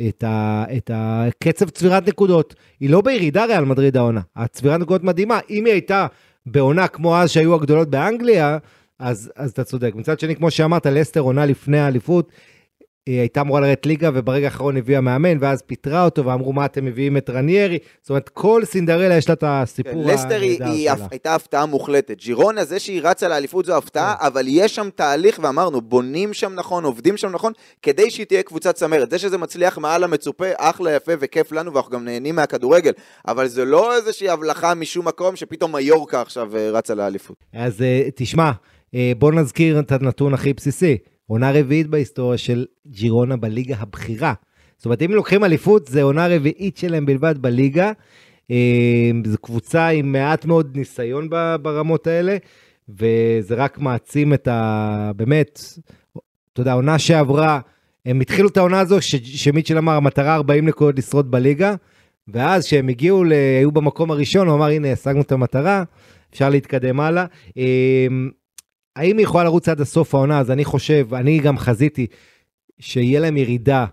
את, 0.01 0.23
ה, 0.23 0.65
את 0.77 0.91
הקצב 0.93 1.69
צבירת 1.69 2.07
נקודות. 2.07 2.55
היא 2.79 2.89
לא 2.89 3.01
בירידה 3.01 3.45
ריאל 3.45 3.65
מדריד 3.65 3.97
העונה, 3.97 4.21
הצבירת 4.35 4.79
נקודות 4.79 5.03
מדהימה. 5.03 5.39
אם 5.49 5.65
היא 5.65 5.73
הייתה 5.73 6.07
בעונה 6.45 6.87
כמו 6.87 7.17
אז 7.17 7.29
שהיו 7.29 7.55
הגדולות 7.55 7.89
באנגליה, 7.89 8.57
אז, 8.99 9.31
אז 9.35 9.51
אתה 9.51 9.63
צודק. 9.63 9.91
מצד 9.95 10.19
שני, 10.19 10.35
כמו 10.35 10.51
שאמרת, 10.51 10.85
לסטר 10.85 11.19
עונה 11.19 11.45
לפני 11.45 11.79
האליפות, 11.79 12.29
היא 13.05 13.19
הייתה 13.19 13.41
אמורה 13.41 13.61
לרדת 13.61 13.85
ליגה, 13.85 14.09
וברגע 14.13 14.45
האחרון 14.45 14.77
הביאה 14.77 15.01
מאמן, 15.01 15.37
ואז 15.39 15.61
פיטרה 15.61 16.05
אותו, 16.05 16.25
ואמרו, 16.25 16.53
מה 16.53 16.65
אתם 16.65 16.85
מביאים 16.85 17.17
את 17.17 17.29
רניירי? 17.29 17.77
זאת 18.01 18.09
אומרת, 18.09 18.29
כל 18.29 18.61
סינדרלה 18.65 19.17
יש 19.17 19.29
לה 19.29 19.33
את 19.33 19.39
כן, 19.39 19.47
הסיפור 19.49 20.05
לסטר 20.05 20.41
היא, 20.41 20.57
הנהדר 20.57 20.71
היא 20.71 20.89
שלה. 20.95 21.07
הייתה 21.11 21.35
הפתעה 21.35 21.65
מוחלטת. 21.65 22.17
ג'ירונה, 22.17 22.65
זה 22.65 22.79
שהיא 22.79 23.01
רצה 23.03 23.27
לאליפות 23.27 23.65
זו 23.65 23.77
הפתעה, 23.77 24.15
אבל 24.19 24.45
יש 24.47 24.75
שם 24.75 24.89
תהליך, 24.95 25.39
ואמרנו, 25.43 25.81
בונים 25.81 26.33
שם 26.33 26.53
נכון, 26.55 26.83
עובדים 26.83 27.17
שם 27.17 27.29
נכון, 27.29 27.53
כדי 27.81 28.09
שהיא 28.09 28.25
תהיה 28.25 28.43
קבוצת 28.43 28.75
צמרת. 28.75 29.09
זה 29.09 29.19
שזה 29.19 29.37
מצליח 29.37 29.77
מעל 29.77 30.03
המצופה, 30.03 30.47
אחלה, 30.57 30.91
יפה 30.91 31.11
וכיף 31.19 31.51
לנו, 31.51 31.73
ואנחנו 31.73 31.91
גם 31.91 32.05
נהנים 32.05 32.35
מהכדורגל. 32.35 32.91
אבל 33.27 33.47
זה 33.47 33.65
לא 33.65 33.95
איזושהי 33.95 34.29
הבלחה 34.29 34.73
משום 34.73 35.07
מקום, 35.07 35.35
שפתאום 35.35 35.75
מיורקה 35.75 36.21
עכשיו 36.21 36.57
אה, 36.57 36.71
רצה 36.71 36.95
לאליפות. 36.95 37.37
אז 37.53 37.81
אה, 37.81 38.07
תשמע, 38.15 38.51
אה, 38.95 39.11
בוא 39.17 39.31
נזכיר 39.31 39.79
את 39.79 39.91
הנתון 39.91 40.33
הכי 40.33 40.53
בסיסי. 40.53 40.97
עונה 41.33 41.51
רביעית 41.51 41.87
בהיסטוריה 41.87 42.37
של 42.37 42.65
ג'ירונה 42.87 43.37
בליגה 43.37 43.75
הבכירה. 43.79 44.33
זאת 44.77 44.85
אומרת, 44.85 45.01
אם 45.01 45.11
לוקחים 45.11 45.43
אליפות, 45.43 45.87
זה 45.87 46.01
עונה 46.03 46.27
רביעית 46.27 46.77
שלהם 46.77 47.05
בלבד 47.05 47.37
בליגה. 47.37 47.91
אה, 48.51 49.11
זו 49.25 49.37
קבוצה 49.37 49.87
עם 49.87 50.11
מעט 50.11 50.45
מאוד 50.45 50.77
ניסיון 50.77 51.29
ברמות 51.61 52.07
האלה, 52.07 52.37
וזה 52.89 53.55
רק 53.55 53.79
מעצים 53.79 54.33
את 54.33 54.47
ה... 54.47 55.11
באמת, 55.15 55.59
אתה 56.53 56.61
יודע, 56.61 56.71
העונה 56.71 56.99
שעברה, 56.99 57.59
הם 58.05 58.21
התחילו 58.21 58.49
את 58.49 58.57
העונה 58.57 58.79
הזו, 58.79 59.01
ש- 59.01 59.15
שמיטשל 59.43 59.77
אמר, 59.77 59.93
המטרה 59.93 60.35
40 60.35 60.67
נקודות 60.67 60.97
לשרוד 60.97 61.31
בליגה, 61.31 61.75
ואז 62.27 62.65
כשהם 62.65 62.87
הגיעו, 62.87 63.23
ל- 63.23 63.31
היו 63.59 63.71
במקום 63.71 64.11
הראשון, 64.11 64.47
הוא 64.47 64.55
אמר, 64.55 64.67
הנה, 64.67 64.91
השגנו 64.91 65.21
את 65.21 65.31
המטרה, 65.31 65.83
אפשר 66.33 66.49
להתקדם 66.49 66.99
הלאה. 66.99 67.25
האם 68.95 69.17
היא 69.17 69.23
יכולה 69.23 69.43
לרוץ 69.43 69.69
עד 69.69 69.81
הסוף 69.81 70.15
העונה? 70.15 70.39
אז 70.39 70.51
אני 70.51 70.65
חושב, 70.65 71.13
אני 71.13 71.39
גם 71.39 71.57
חזיתי 71.57 72.07
שיהיה 72.79 73.19
להם 73.19 73.37
ירידה 73.37 73.85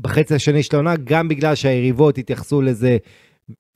בחצי 0.00 0.34
השני 0.34 0.62
של 0.62 0.76
העונה, 0.76 0.96
גם 1.04 1.28
בגלל 1.28 1.54
שהיריבות 1.54 2.18
התייחסו 2.18 2.62
לזה. 2.62 2.96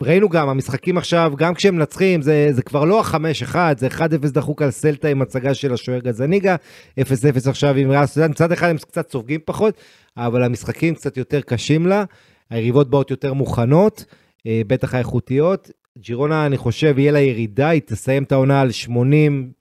ראינו 0.02 0.28
גם, 0.28 0.48
המשחקים 0.48 0.98
עכשיו, 0.98 1.32
גם 1.36 1.54
כשהם 1.54 1.76
מנצחים, 1.76 2.22
זה, 2.22 2.48
זה 2.50 2.62
כבר 2.62 2.84
לא 2.84 3.00
ה-5-1, 3.00 3.56
זה 3.76 3.88
1-0 3.88 4.00
דחוק 4.24 4.62
על 4.62 4.70
סלטה 4.70 5.08
עם 5.08 5.22
הצגה 5.22 5.54
של 5.54 5.72
השוער 5.72 5.98
גזניגה, 5.98 6.56
0-0 7.00 7.02
עכשיו 7.48 7.76
עם 7.76 7.90
ריאל 7.90 8.04
מצד 8.28 8.52
אחד 8.52 8.68
הם 8.68 8.76
קצת 8.76 9.10
סופגים 9.10 9.40
פחות, 9.44 9.74
אבל 10.16 10.42
המשחקים 10.42 10.94
קצת 10.94 11.16
יותר 11.16 11.40
קשים 11.40 11.86
לה, 11.86 12.04
היריבות 12.50 12.90
באות 12.90 13.10
יותר 13.10 13.32
מוכנות, 13.32 14.04
אה, 14.46 14.62
בטח 14.66 14.94
האיכותיות. 14.94 15.70
ג'ירונה, 15.98 16.46
אני 16.46 16.56
חושב, 16.56 16.98
יהיה 16.98 17.12
לה 17.12 17.20
ירידה, 17.20 17.68
היא 17.68 17.82
תסיים 17.86 18.22
את 18.22 18.32
העונה 18.32 18.60
על 18.60 18.70
80, 18.70 19.52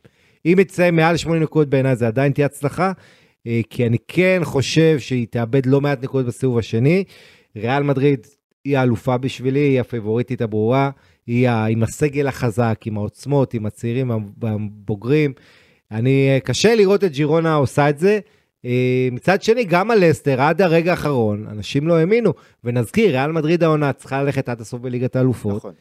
אם 0.46 0.58
היא 0.58 0.66
תסיים 0.66 0.96
מעל 0.96 1.18
80 1.18 1.44
נקודות 1.44 1.70
בעיניי, 1.70 1.96
זה 1.96 2.08
עדיין 2.08 2.32
תהיה 2.32 2.46
הצלחה, 2.46 2.92
אה, 3.48 3.62
כי 3.70 3.88
אני 3.88 3.98
כן 4.08 4.42
חושב 4.44 5.00
שהיא 5.00 5.28
תאבד 5.30 5.66
לא 5.66 5.82
מעט 5.82 6.04
נקודות 6.04 6.28
בסיבוב 6.28 6.58
השני. 6.58 7.04
ריאל 7.56 7.84
מדריד 7.84 8.28
היא 8.66 8.78
האלופה 8.78 9.18
בשבילי, 9.18 9.60
היא 9.60 9.80
הפייבוריטית 9.80 10.42
הברורה, 10.42 10.90
היא 11.28 11.50
עם 11.50 11.84
הסגל 11.84 12.28
החזק, 12.28 12.80
עם 12.86 12.98
העוצמות, 12.98 13.54
עם 13.54 13.66
הצעירים 13.66 14.12
והבוגרים. 14.42 15.34
אני, 15.92 16.30
אה, 16.30 16.40
קשה 16.40 16.76
לראות 16.76 17.04
את 17.04 17.12
ג'ירונה 17.12 17.56
עושה 17.56 17.90
את 17.90 18.00
זה. 18.00 18.20
אה, 18.66 19.08
מצד 19.12 19.42
שני, 19.42 19.64
גם 19.64 19.92
על 19.92 20.10
לסטר, 20.10 20.42
עד 20.42 20.62
הרגע 20.62 20.92
האחרון, 20.92 21.48
אנשים 21.52 21.88
לא 21.88 21.98
האמינו. 21.98 22.34
ונזכיר, 22.64 23.12
ריאל 23.12 23.32
מדריד 23.32 23.64
העונה 23.64 23.94
צריכה 23.94 24.24
ללכת 24.24 24.50
עד 24.50 24.62
הסוף 24.62 24.82
בליגת 24.82 25.16
האלופות, 25.16 25.56
נכון. 25.56 25.74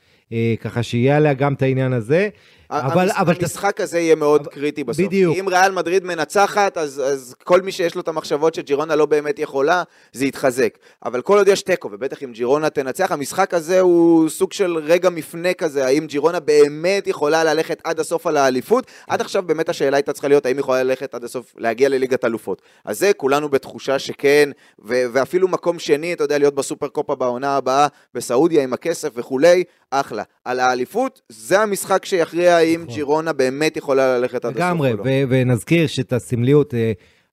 ככה 0.61 0.83
שיהיה 0.83 1.17
עליה 1.17 1.35
גם 1.35 1.53
את 1.53 1.63
העניין 1.63 1.93
הזה. 1.93 2.29
אבל- 2.71 3.09
המש- 3.11 3.17
אבל 3.17 3.35
המשחק 3.41 3.81
הזה 3.81 3.99
יהיה 3.99 4.15
מאוד 4.15 4.41
אבל- 4.41 4.51
קריטי 4.51 4.85
בסוף. 4.85 5.07
בדיוק. 5.07 5.37
אם 5.41 5.49
ריאל 5.49 5.73
מדריד 5.73 6.05
מנצחת, 6.05 6.79
אז, 6.79 7.03
אז 7.07 7.35
כל 7.45 7.61
מי 7.63 7.73
שיש 7.73 7.95
לו 7.95 8.01
את 8.01 8.09
המחשבות 8.09 8.55
שג'ירונה 8.55 8.97
לא 8.97 9.07
באמת 9.07 9.39
יכולה, 9.39 9.83
זה 10.13 10.25
יתחזק. 10.27 10.79
אבל 11.05 11.23
כל 11.23 11.39
עוד 11.39 11.49
יש 11.49 11.63
תיקו, 11.63 11.89
ובטח 11.93 12.23
אם 12.23 12.33
ג'ירונה 12.33 12.71
תנצח, 12.71 13.13
המשחק 13.13 13.55
הזה 13.55 13.81
הוא 13.81 14.29
סוג 14.29 14.53
של 14.53 14.77
רגע 14.77 15.11
מפנה 15.11 15.55
כזה, 15.55 15.87
האם 15.87 16.07
ג'ירונה 16.07 16.41
באמת 16.41 17.07
יכולה 17.07 17.45
ללכת 17.45 17.81
עד 17.85 18.01
הסוף 18.01 18.27
על 18.27 18.37
האליפות? 18.37 18.87
עד 19.09 19.21
עכשיו 19.21 19.43
באמת 19.43 19.69
השאלה 19.69 19.97
הייתה 19.97 20.13
צריכה 20.13 20.29
להיות 20.29 20.47
האם 20.47 20.57
היא 20.57 20.61
יכולה 20.61 20.83
ללכת 20.83 21.15
עד 21.15 21.25
הסוף, 21.25 21.55
להגיע 21.59 21.89
לליגת 21.89 22.25
אלופות. 22.25 22.63
אז 22.85 22.99
זה 22.99 23.13
כולנו 23.17 23.49
בתחושה 23.49 23.99
שכן, 23.99 24.51
ו- 24.85 25.05
ואפילו 25.13 25.49
מקום 25.49 25.79
שני, 25.79 26.13
אתה 26.13 26.25
יודע, 26.25 26.39
להיות 26.39 26.55
בסופר 26.55 26.89
קופה 26.89 27.15
בעונה 27.15 27.57
הבאה 27.57 27.87
בסעודיה 28.15 28.63
עם 28.63 28.73
הכסף 28.73 29.09
וכולי, 29.15 29.65
אחלה. 29.91 30.23
על 30.45 30.61
האליפות, 30.61 31.21
זה 31.29 31.61
המשחק 31.61 32.05
שיכריע 32.05 32.60
נכון. 32.83 32.95
ג'ירונה 32.95 33.33
באמת 33.33 33.77
יכולה 33.77 34.19
ללכת 34.19 34.45
עד 34.45 34.51
הסוף 34.51 34.57
לגמרי, 34.57 34.93
לא. 34.93 35.05
ונזכיר 35.29 35.87
שאת 35.87 36.13
הסמליות, 36.13 36.75
אה, 36.75 36.93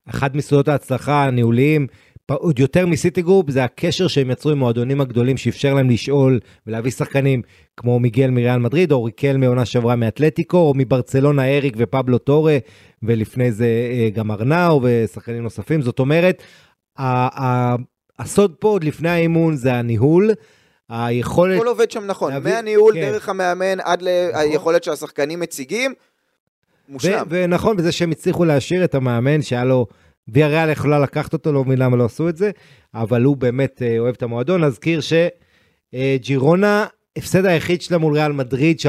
אחת 0.10 0.36
מסודות 0.36 0.68
ההצלחה 0.68 1.24
הניהוליים, 1.24 1.88
עוד 2.32 2.60
יותר 2.60 2.86
מסיטי 2.86 3.22
גרופ, 3.22 3.50
זה 3.50 3.64
הקשר 3.64 4.08
שהם 4.08 4.32
יצרו 4.32 4.52
עם 4.52 4.58
מועדונים 4.58 5.02
הגדולים, 5.02 5.38
שאפשר 5.38 5.74
להם 5.74 5.90
לשאול 5.90 6.40
ולהביא 6.68 6.92
שחקנים 6.92 7.42
כמו 7.78 8.00
מיגל 8.00 8.30
מריאל 8.30 8.58
מדריד, 8.60 8.92
או 8.92 9.04
ריקלמה 9.04 9.38
עונה 9.38 9.66
שעברה 9.66 9.96
מאתלטיקו, 9.96 10.58
או 10.58 10.74
מברצלונה 10.76 11.58
אריק 11.58 11.74
ופבלו 11.78 12.18
טורה, 12.18 12.58
ולפני 13.04 13.52
זה 13.52 13.66
אה, 13.66 14.10
גם 14.10 14.32
ארנאו 14.32 14.82
ושחקנים 14.84 15.44
נוספים. 15.44 15.82
זאת 15.82 16.00
אומרת, 16.00 16.44
הסוד 18.20 18.56
פה 18.60 18.68
עוד 18.68 18.84
לפני 18.84 19.10
האימון 19.10 19.56
זה 19.56 19.74
הניהול, 19.74 20.32
היכולת... 20.90 21.58
הכל 21.58 21.68
עובד 21.68 21.92
שם 21.92 22.06
נכון, 22.06 22.34
להביא- 22.34 22.54
מהניהול 22.54 22.94
כן. 22.94 23.02
דרך 23.02 23.30
המאמן 23.30 23.80
עד 23.80 24.02
ליכולת 24.02 24.84
שהשחקנים 24.84 25.40
מציגים, 25.40 25.94
מושלם. 26.90 27.24
ו- 27.30 27.44
ונכון, 27.44 27.78
בזה 27.78 27.92
שהם 27.92 28.12
הצליחו 28.12 28.46
להשאיר 28.46 28.84
את 28.84 28.96
המאמן 28.96 29.42
שהיה 29.42 29.66
לו, 29.66 29.86
ויה 30.28 30.48
ריאל 30.48 30.70
יכולה 30.70 31.00
לקחת 31.00 31.34
אותו, 31.34 31.52
לא 31.52 31.64
מבין 31.64 31.78
למה 31.80 31.98
לא 31.98 32.06
עשו 32.06 32.30
את 32.30 32.38
זה, 32.38 32.52
אבל 32.94 33.24
הוא 33.24 33.38
באמת 33.38 33.82
אה, 33.82 34.00
אוהב 34.00 34.16
את 34.16 34.24
המועדון. 34.24 34.64
נזכיר 34.64 35.00
שג'ירונה, 35.94 36.86
הפסד 37.18 37.46
היחיד 37.46 37.82
שלה 37.82 37.98
מול 37.98 38.14
ריאל 38.14 38.32
מדריד, 38.32 38.78
3-0 38.80 38.84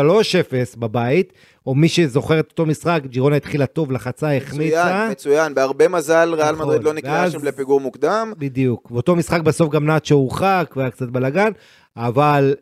בבית, 0.78 1.32
או 1.66 1.74
מי 1.74 1.88
שזוכר 1.88 2.40
את 2.40 2.50
אותו 2.50 2.66
משחק, 2.66 3.00
ג'ירונה 3.06 3.36
התחילה 3.36 3.66
טוב, 3.66 3.92
לחצה, 3.92 4.36
החמיצה. 4.36 4.84
מצוין, 4.84 5.10
מצוין, 5.10 5.54
בהרבה 5.54 5.88
מזל 5.88 6.34
ריאל 6.34 6.52
נכון, 6.54 6.66
מדריד 6.66 6.84
לא 6.84 6.92
נקלעה 6.92 7.14
ואז- 7.22 7.32
שם 7.32 7.44
לפיגור 7.44 7.80
מוקדם. 7.80 8.32
בדיוק. 8.38 8.90
באותו 8.90 9.16
משחק 9.16 9.40
בסוף 9.40 9.70
גם 9.70 9.86
נאצ'ו 9.86 10.14
הורחק, 10.14 10.74
והיה 10.76 10.90
קצת 10.90 11.08
בלאגן, 11.08 11.50
אבל 11.96 12.54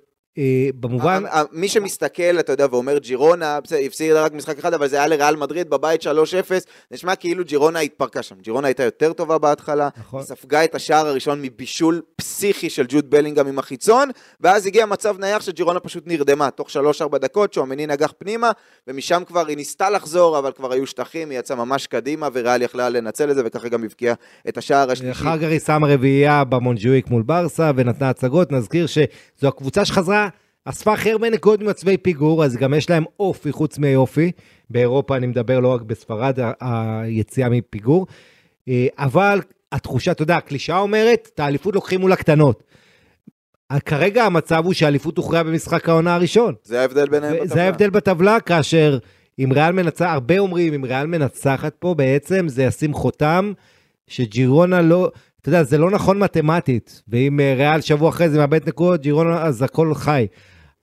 במובן... 0.81 1.25
ה- 1.27 1.41
ה- 1.41 1.45
מי 1.53 1.69
שמסתכל, 1.69 2.41
אתה 2.41 2.53
יודע, 2.53 2.67
ואומר 2.71 2.99
ג'ירונה, 2.99 3.61
בסדר, 3.61 3.79
הפסידה 3.87 4.25
רק 4.25 4.33
משחק 4.33 4.59
אחד, 4.59 4.75
אבל 4.75 4.89
זה 4.89 4.97
היה 4.97 5.07
לריאל 5.07 5.37
מדריד 5.37 5.71
בבית 5.71 6.03
3-0, 6.03 6.07
נשמע 6.91 7.17
כאילו 7.17 7.45
ג'ירונה 7.45 7.81
התפרקה 7.81 8.23
שם. 8.23 8.35
ג'ירונה 8.43 8.69
הייתה 8.69 8.83
יותר 8.83 9.13
טובה 9.13 9.39
בהתחלה, 9.39 9.89
נכון. 9.97 10.23
ספגה 10.23 10.65
את 10.65 10.75
השער 10.75 11.07
הראשון 11.07 11.43
מבישול 11.43 12.03
פסיכי 12.17 12.71
של 12.71 12.87
ג'וד 12.89 13.11
בלינגהם 13.11 13.47
עם 13.47 13.59
החיצון, 13.59 14.11
ואז 14.41 14.67
הגיע 14.67 14.87
מצב 14.87 15.17
נייח 15.19 15.43
שג'ירונה 15.43 15.81
פשוט 15.81 16.05
נרדמה, 16.07 16.51
תוך 16.51 16.69
3-4 17.15 17.19
דקות, 17.19 17.53
שועמני 17.53 17.87
נגח 17.87 18.13
פנימה, 18.19 18.51
ומשם 18.87 19.23
כבר 19.27 19.47
היא 19.47 19.57
ניסתה 19.57 19.91
לחזור, 19.91 20.39
אבל 20.39 20.53
כבר 20.53 20.73
היו 20.73 20.87
שטחים, 20.87 21.31
היא 21.31 21.39
יצאה 21.39 21.57
ממש 21.57 21.87
קדימה, 21.87 22.29
וריאל 22.33 22.63
יכלה 22.63 22.89
לנצל 22.89 23.31
את 23.31 23.37
זה, 23.37 23.43
וככה 23.45 23.69
גם 23.69 23.85
הבקיעה 23.85 24.15
את 24.49 24.59
השער 24.59 24.91
השלישי. 24.91 25.13
אחר 25.13 25.39
כך 25.39 25.45
היא 25.45 25.61
שמה 25.61 25.87
רביעייה 25.89 26.45
במונג'וויק 26.45 27.09
מול 27.09 27.23
ברסה 27.23 27.71
ונתנה 27.77 28.11
הצגות. 28.11 28.53
נזכיר 28.53 28.87
שזו 28.87 29.49
הקבוצה 29.49 29.85
שחזרה, 29.85 30.26
אספה 30.69 30.93
הכי 30.93 31.13
הרבה 31.13 31.31
נקודות 31.31 31.61
ממצבי 31.61 31.97
פיגור, 31.97 32.45
אז 32.45 32.57
גם 32.57 32.75
יש 32.75 32.91
להם 32.91 33.05
אופי 33.21 33.53
חוץ 33.53 33.79
מיופי. 33.79 34.33
באירופה 34.71 35.17
אני 35.17 35.27
מדבר 35.27 35.61
לא 35.61 35.75
רק 35.75 35.83
בספרד, 35.83 36.39
היציאה 36.61 37.49
מפיגור. 37.49 38.07
אה, 38.69 38.87
אבל 38.99 39.41
התחושה, 39.73 40.13
אתה 40.13 40.23
יודע, 40.23 40.37
הקלישאה 40.37 40.79
אומרת, 40.79 41.29
את 41.35 41.41
האליפות 41.41 41.75
לוקחים 41.75 42.01
מול 42.01 42.13
הקטנות. 42.13 42.63
כרגע 43.85 44.25
המצב 44.25 44.63
הוא 44.65 44.73
שהאליפות 44.73 45.17
הוכרעה 45.17 45.43
במשחק 45.43 45.89
העונה 45.89 46.15
הראשון. 46.15 46.55
זה 46.63 46.81
ההבדל 46.81 47.09
ביניהם 47.09 47.33
בטבלה. 47.33 47.55
זה 47.55 47.63
ההבדל 47.63 47.91
בטבלה, 47.91 48.41
כאשר 48.41 48.99
אם 49.39 49.53
ריאל 49.53 49.73
מנצחת, 49.73 50.09
הרבה 50.13 50.39
אומרים, 50.39 50.75
אם 50.75 50.85
ריאל 50.85 51.07
מנצחת 51.07 51.75
פה, 51.79 51.95
בעצם 51.95 52.49
זה 52.49 52.63
ישים 52.63 52.95
חותם 52.95 53.53
שג'ירונה 54.07 54.83
לא, 54.83 55.11
אתה 55.41 55.49
יודע, 55.49 55.63
זה 55.63 55.79
לא 55.79 55.91
נכון 55.91 56.19
מתמטית, 56.19 57.03
ואם 57.09 57.41
אה, 57.41 57.55
ריאל 57.57 57.81
שבוע 57.81 58.09
אחרי 58.09 58.29
זה 58.29 58.39
מאבד 58.39 58.69
נקודות, 58.69 59.01
ג'ירונה, 59.01 59.43
אז 59.43 59.63
הכל 59.63 59.95
חי. 59.95 60.27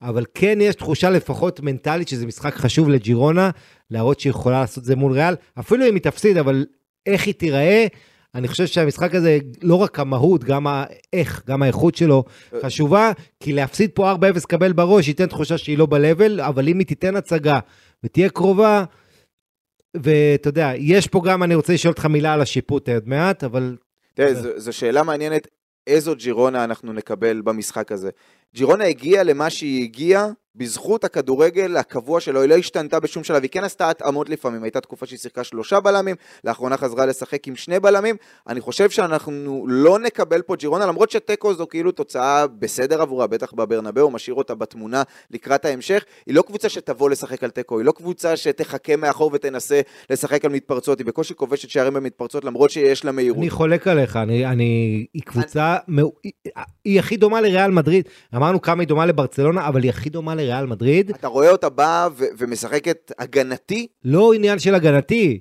אבל 0.04 0.26
כן 0.34 0.58
יש 0.62 0.76
תחושה 0.76 1.10
לפחות 1.10 1.60
מנטלית 1.60 2.08
שזה 2.08 2.26
משחק 2.26 2.56
חשוב 2.56 2.90
לג'ירונה, 2.90 3.50
להראות 3.92 4.20
שהיא 4.20 4.30
יכולה 4.30 4.62
לעשות 4.62 4.78
את 4.78 4.86
זה 4.86 4.96
מול 4.96 5.12
ריאל, 5.12 5.36
אפילו 5.60 5.88
אם 5.90 5.94
היא 5.94 6.02
תפסיד, 6.02 6.38
אבל 6.38 6.66
איך 7.06 7.26
היא 7.26 7.34
תיראה, 7.34 7.88
אני 8.36 8.48
חושב 8.48 8.66
שהמשחק 8.66 9.16
הזה, 9.16 9.38
לא 9.62 9.76
רק 9.76 10.00
המהות, 10.00 10.44
גם 10.44 10.68
האיך, 10.68 11.42
גם 11.48 11.64
האיכות 11.64 11.96
שלו, 11.96 12.24
חשובה, 12.62 13.12
כי 13.40 13.54
להפסיד 13.54 13.90
פה 13.94 14.14
4-0 14.14 14.16
קבל 14.48 14.74
בראש, 14.74 15.08
ייתן 15.08 15.26
תחושה 15.26 15.58
שהיא 15.58 15.78
לא 15.78 15.86
ב-level, 15.86 16.42
אבל 16.42 16.68
אם 16.68 16.80
היא 16.80 16.88
תיתן 16.88 17.16
הצגה 17.16 17.60
ותהיה 18.04 18.30
קרובה, 18.30 18.84
ואתה 19.94 20.50
יודע, 20.50 20.72
יש 20.78 21.08
פה 21.08 21.22
גם, 21.26 21.44
אני 21.44 21.56
רוצה 21.56 21.74
לשאול 21.74 21.92
אותך 21.92 22.06
מילה 22.06 22.34
על 22.34 22.42
השיפוט 22.42 22.90
עוד 22.90 23.08
מעט, 23.08 23.44
אבל 23.44 23.78
תראה, 24.14 24.34
זו, 24.58 24.74
שאלה 24.74 25.04
מעניינת, 25.04 25.48
איזו 25.88 26.16
ג'ירונה 26.16 26.64
אנחנו 26.64 26.94
נקבל 26.94 27.42
במשחק 27.42 27.92
הזה. 27.92 28.10
ג'ירונה 28.56 28.84
הגיעה 28.86 29.24
למה 29.24 29.50
שהיא 29.50 29.84
הגיעה 29.84 30.28
בזכות 30.56 31.04
הכדורגל 31.04 31.78
הקבוע 31.78 32.20
שלו, 32.20 32.42
היא 32.42 32.50
לא 32.50 32.56
השתנתה 32.56 33.00
בשום 33.00 33.24
שלב, 33.24 33.42
היא 33.42 33.50
כן 33.50 33.64
עשתה 33.64 33.90
התאמות 33.90 34.30
לפעמים, 34.30 34.64
הייתה 34.64 34.82
תקופה 34.82 35.06
שהיא 35.06 35.20
שיחקה 35.20 35.44
שלושה 35.44 35.80
בלמים, 35.80 36.16
לאחרונה 36.44 36.78
חזרה 36.78 37.06
לשחק 37.06 37.48
עם 37.48 37.56
שני 37.56 37.80
בלמים, 37.80 38.16
אני 38.48 38.62
חושב 38.62 38.90
שאנחנו 38.90 39.66
לא 39.68 40.00
נקבל 40.00 40.42
פה 40.42 40.56
ג'ירונה, 40.56 40.86
למרות 40.86 41.12
שתיקו 41.12 41.54
זו 41.54 41.68
כאילו 41.68 41.92
תוצאה 41.92 42.48
בסדר 42.48 43.02
עבורה, 43.02 43.28
בטח 43.28 43.54
בברנבאו, 43.54 44.12
משאיר 44.12 44.36
אותה 44.36 44.56
בתמונה 44.56 45.04
לקראת 45.32 45.66
ההמשך, 45.66 46.06
היא 46.26 46.36
לא 46.36 46.42
קבוצה 46.42 46.70
שתבוא 46.70 47.10
לשחק 47.10 47.44
על 47.44 47.50
תיקו, 47.50 47.78
היא 47.78 47.86
לא 47.86 47.92
קבוצה 47.92 48.38
שתחכה 48.38 48.96
מאחור 48.96 49.32
ותנסה 49.34 49.82
לשחק 50.10 50.46
על 50.46 50.52
מתפרצות, 50.52 51.00
היא 51.00 51.06
בקושי 51.06 51.36
כובשת 51.36 51.70
שערים 51.70 51.94
במתפרצות, 51.94 52.46
למרות 52.46 52.70
שיש 52.70 53.06
לה 53.06 53.12
מהירות. 53.12 53.40
אני 53.40 53.50
חולק 53.50 53.88
עליך, 53.88 54.16
אני, 54.16 54.46
אני, 54.46 55.06
היא 55.14 55.22
קבוצה, 55.22 55.78
אני... 55.90 56.02
היא, 56.24 56.32
היא 56.86 57.00
הכי 57.00 57.18
דומה 57.18 57.42
לריאל 57.42 57.72
מדריד, 57.72 58.08
אמרנו 58.36 58.62
כמה 58.62 58.82
היא 58.82 58.88
דומה 58.88 59.06
לברצלונה, 59.06 59.68
אבל 59.68 59.84
היא 59.84 59.90
הכי 59.90 60.10
דומה 60.10 60.36
לריאל 60.44 60.66
מדריד. 60.66 61.10
אתה 61.10 61.28
רואה 61.28 61.50
אותה 61.50 61.70
באה 61.70 62.08
ו- 62.18 62.26
ומשחקת 62.38 63.12
הגנתי? 63.20 63.88
לא 64.06 64.34
עניין 64.34 64.60
של 64.60 64.76
הגנתי. 64.76 65.40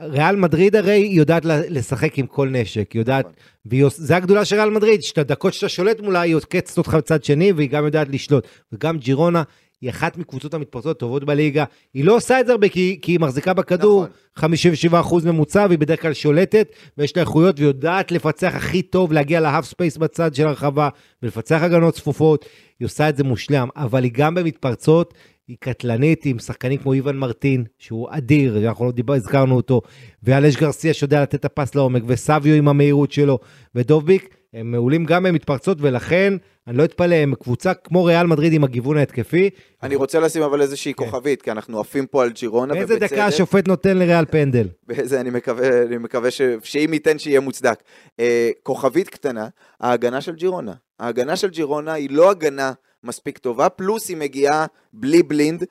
ריאל 0.00 0.36
מדריד 0.36 0.76
הרי 0.76 1.08
יודעת 1.10 1.42
לשחק 1.44 2.18
עם 2.18 2.26
כל 2.26 2.48
נשק, 2.48 2.92
היא 2.92 3.00
יודעת, 3.00 3.26
וזה 3.66 4.16
הגדולה 4.16 4.44
של 4.44 4.56
ריאל 4.56 4.70
מדריד, 4.70 5.02
שאת 5.02 5.18
הדקות 5.18 5.54
שאתה 5.54 5.68
שולט 5.68 6.00
מולה 6.00 6.20
היא 6.20 6.34
עוקצת 6.34 6.78
אותך 6.78 6.94
בצד 6.94 7.24
שני, 7.24 7.52
והיא 7.52 7.70
גם 7.70 7.84
יודעת 7.84 8.08
לשלוט. 8.10 8.46
וגם 8.72 8.98
ג'ירונה 8.98 9.42
היא 9.80 9.90
אחת 9.90 10.16
מקבוצות 10.16 10.54
המתפרצות 10.54 10.96
הטובות 10.96 11.24
בליגה, 11.24 11.64
היא 11.94 12.04
לא 12.04 12.16
עושה 12.16 12.40
את 12.40 12.46
זה 12.46 12.52
הרבה 12.52 12.68
כי, 12.68 12.98
כי 13.02 13.12
היא 13.12 13.20
מחזיקה 13.20 13.52
בכדור, 13.52 14.06
נכון. 14.36 14.52
57% 14.92 15.26
ממוצע, 15.26 15.66
והיא 15.68 15.78
בדרך 15.78 16.02
כלל 16.02 16.12
שולטת, 16.12 16.68
ויש 16.98 17.16
לה 17.16 17.22
איכויות, 17.22 17.60
ויודעת 17.60 18.12
לפצח 18.12 18.52
הכי 18.54 18.82
טוב, 18.82 19.12
להגיע 19.12 19.40
לה 19.40 19.48
half 19.48 19.64
space 19.64 19.96
בצד 19.96 20.34
של 20.34 20.46
הרחבה, 20.46 20.88
ולפצח 21.22 21.62
הגנות 21.62 21.94
צפופות, 21.94 22.44
היא 22.80 22.86
עושה 22.86 23.08
את 23.08 23.16
זה 23.16 23.24
מושלם, 23.24 23.68
אבל 23.76 24.04
היא 24.04 24.12
גם 24.14 24.34
במתפרצות, 24.34 25.14
היא 25.48 25.56
קטלנית 25.60 26.26
עם 26.26 26.38
שחקנים 26.38 26.78
כמו 26.78 26.92
איוון 26.92 27.16
מרטין, 27.16 27.64
שהוא 27.78 28.08
אדיר, 28.10 28.68
אנחנו 28.68 28.84
לא 28.86 28.92
דיבר, 28.92 29.14
הזכרנו 29.14 29.56
אותו, 29.56 29.80
ואלייש 30.22 30.56
גרסיה 30.56 30.94
שיודע 30.94 31.22
לתת 31.22 31.34
את 31.34 31.44
הפס 31.44 31.74
לעומק, 31.74 32.02
וסביו 32.06 32.54
עם 32.54 32.68
המהירות 32.68 33.12
שלו, 33.12 33.38
ודובביק, 33.74 34.34
הם 34.54 34.70
מעולים 34.70 35.04
גם 35.04 35.22
במתפרצות, 35.22 35.78
ולכן 35.80 36.34
אני 36.68 36.76
לא 36.76 36.84
אתפלא, 36.84 37.14
הם 37.14 37.34
קבוצה 37.34 37.74
כמו 37.74 38.04
ריאל 38.04 38.26
מדריד 38.26 38.52
עם 38.52 38.64
הגיוון 38.64 38.96
ההתקפי. 38.96 39.50
אני 39.82 39.96
רוצה 39.96 40.20
לשים 40.20 40.42
אבל 40.42 40.62
איזושהי 40.62 40.94
כן. 40.94 41.04
כוכבית, 41.04 41.42
כי 41.42 41.50
אנחנו 41.50 41.80
עפים 41.80 42.06
פה 42.06 42.22
על 42.22 42.30
ג'ירונה, 42.30 42.74
באיזה 42.74 42.94
ובצדק. 42.94 43.12
דקה 43.12 43.26
השופט 43.26 43.68
נותן 43.68 43.96
לריאל 43.96 44.24
פנדל? 44.24 44.68
באיזה, 44.86 45.20
אני 45.20 45.30
מקווה, 45.30 45.82
אני 45.82 45.98
מקווה 45.98 46.30
ש, 46.30 46.40
שאם 46.62 46.90
ייתן 46.92 47.18
שיהיה 47.18 47.40
מוצדק. 47.40 47.82
אה, 48.20 48.50
כוכבית 48.62 49.08
קטנה, 49.08 49.48
ההגנה 49.80 50.20
של 50.20 50.34
ג'ירונה. 50.34 50.72
ההגנה 51.00 51.36
של 51.36 51.48
ג'ירונה 51.48 51.92
היא 51.92 52.08
לא 52.10 52.30
הגנה 52.30 52.72
מספיק 53.04 53.38
טובה, 53.38 53.68
פלוס 53.68 54.08
היא 54.08 54.16
מגיעה 54.16 54.66
בלי 54.92 55.22
בלינד. 55.22 55.64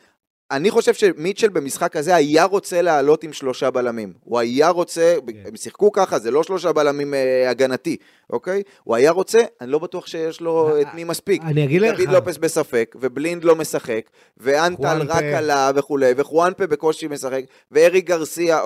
אני 0.51 0.71
חושב 0.71 0.93
שמיטשל 0.93 1.49
במשחק 1.49 1.95
הזה 1.95 2.15
היה 2.15 2.43
רוצה 2.43 2.81
לעלות 2.81 3.23
עם 3.23 3.33
שלושה 3.33 3.71
בלמים. 3.71 4.13
הוא 4.23 4.39
היה 4.39 4.69
רוצה, 4.69 5.15
כן. 5.27 5.33
הם 5.45 5.55
שיחקו 5.55 5.91
ככה, 5.91 6.19
זה 6.19 6.31
לא 6.31 6.43
שלושה 6.43 6.73
בלמים 6.73 7.13
אה, 7.13 7.49
הגנתי, 7.49 7.97
אוקיי? 8.29 8.63
הוא 8.83 8.95
היה 8.95 9.11
רוצה, 9.11 9.39
אני 9.61 9.71
לא 9.71 9.79
בטוח 9.79 10.07
שיש 10.07 10.41
לו 10.41 10.81
את 10.81 10.87
מי 10.93 11.03
מספיק. 11.03 11.41
אני 11.41 11.63
אגיד 11.63 11.81
לך. 11.81 11.99
דוד 11.99 12.09
לופס 12.09 12.37
בספק, 12.37 12.95
ובלינד 12.99 13.43
לא 13.43 13.55
משחק, 13.55 14.01
ואנטל 14.37 15.01
רק 15.07 15.23
עלה 15.23 15.71
וכולי, 15.75 16.13
וחואנפה 16.17 16.67
בקושי 16.67 17.07
משחק, 17.07 17.43
וארי 17.71 18.01
גרסיה, 18.01 18.59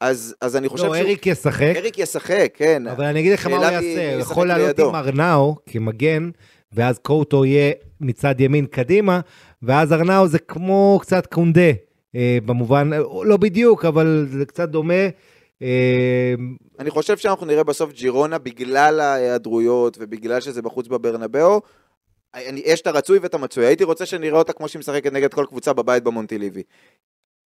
אז, 0.00 0.34
אז 0.40 0.56
אני 0.56 0.68
חושב 0.68 0.84
לא, 0.84 0.88
שהוא... 0.88 0.96
לא, 0.96 1.08
אריק 1.08 1.26
ישחק. 1.26 1.72
אריק 1.76 1.98
ישחק, 1.98 2.50
כן. 2.54 2.86
אבל 2.86 3.04
אני 3.04 3.20
אגיד 3.20 3.32
לך 3.32 3.46
מה 3.46 3.56
הוא 3.56 3.64
יעשה, 3.64 4.12
הוא 4.12 4.20
יכול 4.20 4.48
לעלות 4.48 4.78
עם 4.78 4.94
ארנאו 4.94 5.56
כמגן, 5.66 6.30
ואז 6.72 6.98
קוטו 6.98 7.44
יהיה 7.44 7.72
מצד 8.00 8.40
ימין 8.40 8.66
קדימה, 8.66 9.20
ואז 9.62 9.92
ארנאו 9.92 10.28
זה 10.28 10.38
כמו 10.38 10.98
קצת 11.02 11.26
קונדה, 11.26 11.70
אה, 12.16 12.38
במובן, 12.44 12.90
לא 13.24 13.36
בדיוק, 13.36 13.84
אבל 13.84 14.26
זה 14.30 14.46
קצת 14.46 14.68
דומה. 14.68 15.08
אה, 15.62 16.34
אני 16.78 16.90
חושב 16.90 17.16
שאנחנו 17.16 17.46
נראה 17.46 17.64
בסוף 17.64 17.92
ג'ירונה 17.92 18.38
בגלל 18.38 19.00
ההיעדרויות 19.00 19.96
ובגלל 20.00 20.40
שזה 20.40 20.62
בחוץ 20.62 20.88
בברנבאו. 20.88 21.60
אני, 22.34 22.62
יש 22.64 22.80
את 22.80 22.86
הרצוי 22.86 23.18
ואת 23.18 23.34
המצוי, 23.34 23.66
הייתי 23.66 23.84
רוצה 23.84 24.06
שנראה 24.06 24.38
אותה 24.38 24.52
כמו 24.52 24.68
שהיא 24.68 24.80
משחקת 24.80 25.12
נגד 25.12 25.34
כל 25.34 25.46
קבוצה 25.48 25.72
בבית 25.72 26.02
במונטיליבי. 26.02 26.62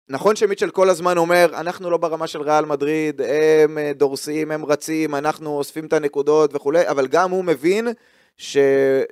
נכון 0.08 0.36
שמיטשל 0.36 0.70
כל 0.70 0.90
הזמן 0.90 1.18
אומר, 1.18 1.50
אנחנו 1.54 1.90
לא 1.90 1.96
ברמה 1.96 2.26
של 2.26 2.42
ריאל 2.42 2.64
מדריד, 2.64 3.20
הם 3.20 3.78
דורסים, 3.94 4.50
הם 4.50 4.64
רצים, 4.64 5.14
אנחנו 5.14 5.50
אוספים 5.50 5.86
את 5.86 5.92
הנקודות 5.92 6.54
וכולי, 6.54 6.88
אבל 6.88 7.06
גם 7.06 7.30
הוא 7.30 7.44
מבין 7.44 7.88
ש... 8.36 8.56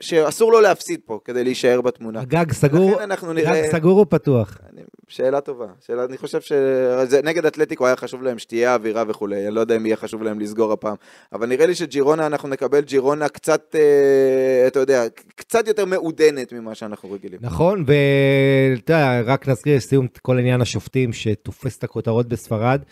שאסור 0.01 0.53
לו 0.53 0.61
להפסיד 0.61 1.01
פה 1.05 1.19
כדי 1.25 1.45
להישאר 1.45 1.81
בתמונה. 1.81 2.21
הגג 2.21 2.53
סגור, 2.53 3.01
נראה... 3.35 3.63
גג 3.63 3.73
סגור 3.73 4.01
או 4.01 4.09
פתוח? 4.09 4.59
אני, 4.73 4.83
שאלה 5.09 5.41
טובה. 5.41 5.67
שאלה, 5.87 6.05
אני 6.05 6.19
חושב 6.19 6.41
שנגד 6.41 7.47
אתלטיקו 7.47 7.87
היה 7.87 7.97
חשוב 7.97 8.23
להם 8.23 8.39
שתהיה 8.39 8.75
אווירה 8.75 9.05
וכולי, 9.09 9.47
אני 9.47 9.55
לא 9.55 9.61
יודע 9.61 9.77
אם 9.77 9.87
יהיה 9.87 9.97
חשוב 9.97 10.23
להם 10.23 10.41
לסגור 10.41 10.73
הפעם. 10.73 10.95
אבל 11.33 11.47
נראה 11.47 11.67
לי 11.67 11.75
שג'ירונה, 11.75 12.27
אנחנו 12.27 12.49
נקבל 12.49 12.81
ג'ירונה 12.81 13.29
קצת, 13.29 13.77
אה, 13.79 14.67
אתה 14.67 14.81
יודע, 14.81 15.05
קצת 15.37 15.69
יותר 15.69 15.85
מעודנת 15.85 16.53
ממה 16.53 16.75
שאנחנו 16.75 17.13
רגילים. 17.13 17.39
נכון, 17.43 17.85
ואתה 17.87 18.93
יודע, 18.93 19.21
רק 19.25 19.49
נזכיר 19.49 19.77
לסיום 19.77 20.07
את 20.07 20.19
כל 20.19 20.39
עניין 20.39 20.61
השופטים 20.61 21.13
שתופס 21.13 21.79
את 21.79 21.85
הכותרות 21.85 22.29
בספרד, 22.29 22.83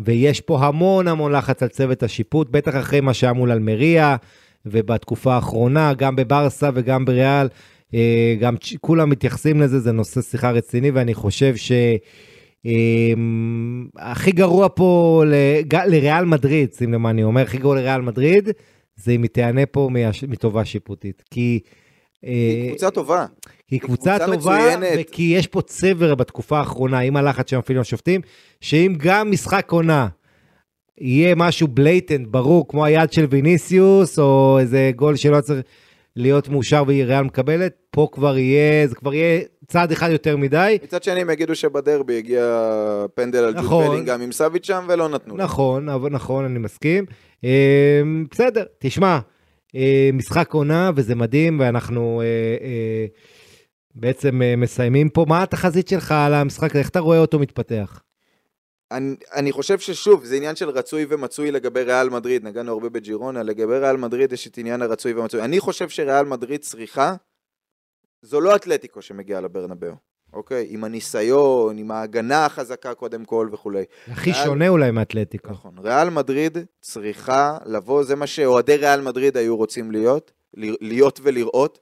ויש 0.00 0.40
פה 0.40 0.58
המון 0.66 1.08
המון 1.08 1.32
לחץ 1.32 1.62
על 1.62 1.68
צוות 1.68 2.02
השיפוט, 2.02 2.48
בטח 2.50 2.76
אחרי 2.76 3.00
מה 3.00 3.14
שהיה 3.14 3.32
מול 3.32 3.50
אלמריה, 3.50 4.16
ובתקופה 4.66 5.34
האחרונה, 5.34 5.94
גם 5.94 6.16
בברסה 6.16 6.70
וגם 6.74 7.04
בריאל, 7.04 7.48
אה, 7.94 8.36
גם 8.40 8.54
כולם 8.80 9.10
מתייחסים 9.10 9.60
לזה, 9.60 9.80
זה 9.80 9.92
נושא 9.92 10.20
שיחה 10.22 10.50
רציני, 10.50 10.90
ואני 10.90 11.14
חושב 11.14 11.56
ש... 11.56 11.72
אמ, 12.64 13.86
הכי 13.98 14.32
גרוע 14.32 14.68
פה 14.74 15.22
לג- 15.26 15.74
לריאל 15.86 16.24
מדריד, 16.24 16.72
שים 16.72 16.92
לב 16.92 16.98
מה 17.00 17.10
אני 17.10 17.22
אומר, 17.22 17.42
הכי 17.42 17.58
גרוע 17.58 17.76
לריאל 17.76 18.00
מדריד, 18.00 18.48
זה 18.96 19.12
אם 19.12 19.22
היא 19.22 19.30
תיהנה 19.30 19.66
פה 19.66 19.88
מהש- 19.92 20.24
מטובה 20.28 20.64
שיפוטית. 20.64 21.22
כי... 21.30 21.60
היא 22.22 22.62
אה, 22.62 22.68
קבוצה 22.68 22.90
טובה. 22.90 23.26
היא 23.70 23.80
קבוצה 23.80 24.18
קבוצה 24.18 24.26
טובה, 24.36 24.36
מצוינת. 24.76 25.06
וכי 25.10 25.22
יש 25.36 25.46
פה 25.46 25.62
צבר 25.62 26.14
בתקופה 26.14 26.58
האחרונה, 26.58 26.98
עם 26.98 27.16
הלחץ 27.16 27.50
שמפעילים 27.50 27.80
השופטים, 27.80 28.20
שאם 28.60 28.94
גם 28.98 29.30
משחק 29.30 29.70
עונה 29.72 30.08
יהיה 31.00 31.34
משהו 31.34 31.68
בלייטנט, 31.68 32.26
ברור, 32.26 32.68
כמו 32.68 32.84
היד 32.84 33.12
של 33.12 33.26
ויניסיוס, 33.30 34.18
או 34.18 34.58
איזה 34.60 34.90
גול 34.96 35.16
שלא 35.16 35.40
צריך 35.40 35.60
להיות 36.16 36.48
מאושר 36.48 36.82
וריאל 36.86 37.22
מקבלת, 37.22 37.72
פה 37.90 38.08
כבר 38.12 38.38
יהיה, 38.38 38.86
זה 38.86 38.94
כבר 38.94 39.14
יהיה 39.14 39.40
צעד 39.66 39.92
אחד 39.92 40.10
יותר 40.10 40.36
מדי. 40.36 40.78
מצד 40.82 41.02
שני 41.02 41.20
הם 41.20 41.30
יגידו 41.30 41.54
שבדרבי 41.54 42.18
הגיע 42.18 42.44
פנדל 43.14 43.38
על 43.38 43.52
ג'וד 43.52 43.64
נכון. 43.64 43.88
בלינגהם 43.88 44.20
עם 44.20 44.32
סאביץ' 44.32 44.66
שם 44.66 44.84
ולא 44.88 45.08
נתנו. 45.08 45.36
לו. 45.36 45.44
נכון, 45.44 45.88
אבל 45.88 46.10
נכון, 46.10 46.44
אני 46.44 46.58
מסכים. 46.58 47.04
אה, 47.44 48.02
בסדר, 48.30 48.64
תשמע, 48.78 49.18
אה, 49.74 50.10
משחק 50.12 50.52
עונה 50.52 50.90
וזה 50.96 51.14
מדהים, 51.14 51.60
ואנחנו 51.60 52.22
אה, 52.24 53.06
בעצם 53.94 54.40
מסיימים 54.56 55.08
פה. 55.08 55.24
מה 55.28 55.42
התחזית 55.42 55.88
שלך 55.88 56.12
על 56.12 56.34
המשחק? 56.34 56.76
איך 56.76 56.88
אתה 56.88 57.00
רואה 57.00 57.18
אותו 57.18 57.38
מתפתח? 57.38 58.00
אני, 58.90 59.14
אני 59.34 59.52
חושב 59.52 59.78
ששוב, 59.78 60.24
זה 60.24 60.36
עניין 60.36 60.56
של 60.56 60.68
רצוי 60.70 61.06
ומצוי 61.08 61.50
לגבי 61.50 61.82
ריאל 61.82 62.08
מדריד, 62.10 62.44
נגענו 62.44 62.72
הרבה 62.72 62.88
בג'ירונה, 62.88 63.42
לגבי 63.42 63.78
ריאל 63.78 63.96
מדריד 63.96 64.32
יש 64.32 64.46
את 64.46 64.58
עניין 64.58 64.82
הרצוי 64.82 65.12
ומצוי. 65.12 65.42
אני 65.42 65.60
חושב 65.60 65.88
שריאל 65.88 66.24
מדריד 66.24 66.60
צריכה, 66.60 67.14
זו 68.22 68.40
לא 68.40 68.56
אתלטיקו 68.56 69.02
שמגיעה 69.02 69.40
לברנבאו, 69.40 69.92
אוקיי? 70.32 70.66
עם 70.70 70.84
הניסיון, 70.84 71.78
עם 71.78 71.90
ההגנה 71.90 72.46
החזקה 72.46 72.94
קודם 72.94 73.24
כל 73.24 73.48
וכולי. 73.52 73.84
הכי 74.08 74.30
ריאל- 74.32 74.44
שונה 74.44 74.68
אולי 74.68 74.90
מאתלטיקו. 74.90 75.50
נכון. 75.50 75.78
ריאל 75.78 76.10
מדריד 76.10 76.58
צריכה 76.80 77.58
לבוא, 77.66 78.04
זה 78.04 78.16
מה 78.16 78.26
שאוהדי 78.26 78.76
ריאל 78.76 79.00
מדריד 79.00 79.36
היו 79.36 79.56
רוצים 79.56 79.90
להיות, 79.90 80.32
ל- 80.54 80.74
להיות 80.88 81.20
ולראות. 81.22 81.78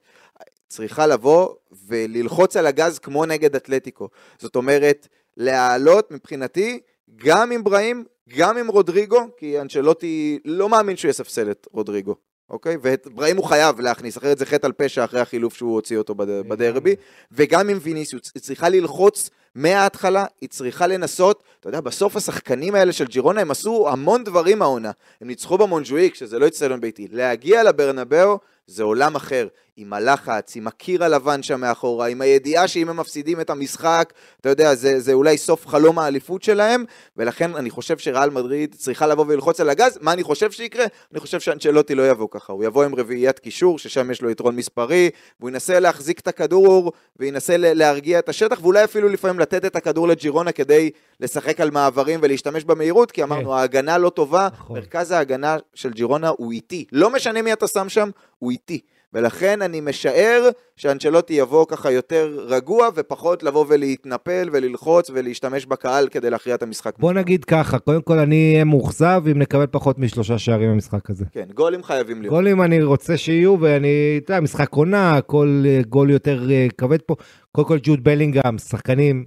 צריכה 0.67 1.07
לבוא 1.07 1.49
וללחוץ 1.87 2.57
על 2.57 2.65
הגז 2.67 2.99
כמו 2.99 3.25
נגד 3.25 3.55
אתלטיקו. 3.55 4.09
זאת 4.37 4.55
אומרת, 4.55 5.07
להעלות 5.37 6.11
מבחינתי 6.11 6.79
גם 7.17 7.51
עם 7.51 7.63
בראים, 7.63 8.05
גם 8.37 8.57
עם 8.57 8.67
רודריגו, 8.67 9.19
כי 9.37 9.61
אנצ'לוטי 9.61 10.39
לא 10.45 10.69
מאמין 10.69 10.97
שהוא 10.97 11.09
יספסל 11.09 11.51
את 11.51 11.67
רודריגו, 11.71 12.15
אוקיי? 12.49 12.77
ואת 12.81 13.07
בראים 13.13 13.37
הוא 13.37 13.45
חייב 13.45 13.79
להכניס, 13.79 14.17
אחרת 14.17 14.37
זה 14.37 14.45
חטא 14.45 14.65
על 14.65 14.71
פשע 14.73 15.03
אחרי 15.05 15.19
החילוף 15.19 15.55
שהוא 15.55 15.73
הוציא 15.73 15.97
אותו 15.97 16.15
בד- 16.15 16.47
בדרבי. 16.47 16.95
וגם 17.31 17.69
עם 17.69 17.77
ויניסיוס, 17.81 18.31
היא 18.35 18.41
צריכה 18.41 18.69
ללחוץ 18.69 19.29
מההתחלה, 19.55 20.25
היא 20.41 20.49
צריכה 20.49 20.87
לנסות, 20.87 21.43
אתה 21.59 21.69
יודע, 21.69 21.81
בסוף 21.81 22.15
השחקנים 22.15 22.75
האלה 22.75 22.93
של 22.93 23.05
ג'ירונה, 23.05 23.41
הם 23.41 23.51
עשו 23.51 23.89
המון 23.89 24.23
דברים 24.23 24.61
העונה. 24.61 24.91
הם 25.21 25.27
ניצחו 25.27 25.57
במונג'ואיק, 25.57 26.15
שזה 26.15 26.39
לא 26.39 26.47
אצטדיון 26.47 26.81
ביתי. 26.81 27.07
להגיע 27.11 27.63
לברנבאו 27.63 28.39
זה 28.67 28.83
עולם 28.83 29.15
אחר, 29.15 29.47
עם 29.81 29.93
הלחץ, 29.93 30.55
עם 30.55 30.67
הקיר 30.67 31.03
הלבן 31.03 31.43
שם 31.43 31.61
מאחורה, 31.61 32.07
עם 32.07 32.21
הידיעה 32.21 32.67
שאם 32.67 32.89
הם 32.89 32.97
מפסידים 32.97 33.41
את 33.41 33.49
המשחק, 33.49 34.13
אתה 34.41 34.49
יודע, 34.49 34.75
זה, 34.75 34.99
זה 34.99 35.13
אולי 35.13 35.37
סוף 35.37 35.67
חלום 35.67 35.99
האליפות 35.99 36.43
שלהם, 36.43 36.85
ולכן 37.17 37.55
אני 37.55 37.69
חושב 37.69 37.97
שריאל 37.97 38.29
מדריד 38.29 38.75
צריכה 38.75 39.07
לבוא 39.07 39.25
וללחוץ 39.27 39.59
על 39.59 39.69
הגז. 39.69 39.97
מה 40.01 40.13
אני 40.13 40.23
חושב 40.23 40.51
שיקרה? 40.51 40.85
אני 41.11 41.19
חושב 41.19 41.39
שאנצ'לוטי 41.39 41.95
לא 41.95 42.09
יבוא 42.09 42.27
ככה, 42.31 42.53
הוא 42.53 42.63
יבוא 42.63 42.83
עם 42.83 42.95
רביעיית 42.95 43.39
קישור, 43.39 43.79
ששם 43.79 44.11
יש 44.11 44.21
לו 44.21 44.29
יתרון 44.29 44.55
מספרי, 44.55 45.09
והוא 45.39 45.49
ינסה 45.49 45.79
להחזיק 45.79 46.19
את 46.19 46.27
הכדור, 46.27 46.91
וינסה 47.19 47.55
להרגיע 47.57 48.19
את 48.19 48.29
השטח, 48.29 48.59
ואולי 48.61 48.83
אפילו 48.83 49.09
לפעמים 49.09 49.39
לתת 49.53 49.65
את 49.65 49.75
הכדור 49.75 50.07
לג'ירונה 50.07 50.51
כדי 50.51 50.89
לשחק 51.19 51.61
על 51.61 51.71
מעברים 51.71 52.19
ולהשתמש 52.23 52.63
במהירות, 52.63 53.11
כי 53.11 53.23
אמרנו, 53.23 53.53
ההגנה 53.53 53.97
לא 53.97 54.09
טובה, 54.09 54.47
נכון. 54.53 54.79
מרכז 54.79 55.11
ההגנה 55.11 55.57
של 55.73 55.91
ג'ירונה 55.91 56.29
הוא 56.37 56.51
איטי. 56.51 56.85
לא 56.91 57.13
משנה 57.13 57.41
מי 57.41 57.53
אתה 57.53 57.67
שם 57.67 57.89
שם, 57.89 58.09
הוא 58.39 58.51
איטי. 58.51 58.79
ולכן 59.13 59.61
אני 59.61 59.81
משער 59.81 60.49
שאנצ'לוטי 60.75 61.33
יבוא 61.33 61.65
ככה 61.69 61.91
יותר 61.91 62.45
רגוע 62.47 62.89
ופחות 62.95 63.43
לבוא 63.43 63.65
ולהתנפל 63.69 64.49
וללחוץ 64.51 65.09
ולהשתמש 65.13 65.65
בקהל 65.65 66.07
כדי 66.07 66.29
להכריע 66.29 66.55
את 66.55 66.63
המשחק. 66.63 66.93
בוא 66.99 67.13
נגיד 67.13 67.45
ככה, 67.45 67.79
קודם 67.79 68.01
כל 68.01 68.19
אני 68.19 68.51
אהיה 68.53 68.63
מאוכזב 68.63 69.23
אם 69.31 69.39
נקבל 69.39 69.67
פחות 69.71 69.99
משלושה 69.99 70.37
שערים 70.37 70.71
במשחק 70.71 71.09
הזה. 71.09 71.25
כן, 71.31 71.45
גולים 71.53 71.83
חייבים 71.83 72.21
להיות. 72.21 72.33
גולים 72.33 72.61
אני 72.61 72.83
רוצה 72.83 73.17
שיהיו, 73.17 73.55
ואני, 73.59 74.19
אתה 74.23 74.33
יודע, 74.33 74.41
משחק 74.41 74.73
עונה, 74.73 75.21
כל 75.21 75.63
אה, 75.65 75.81
גול 75.89 76.09
יותר 76.09 76.51
אה, 76.51 76.67
כבד 76.77 77.01
פה. 77.01 77.15
קודם 77.51 77.67
כל 77.67 77.77
ג'וד 77.83 78.03
בלינגהם, 78.03 78.57
שחקנים 78.57 79.25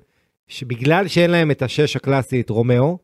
שבגלל 0.49 1.09
שאין 1.09 1.31
להם 1.31 1.51
את 1.51 1.63
השש 1.63 1.97
הקלאסי, 1.97 2.51
רומאו, 2.51 2.99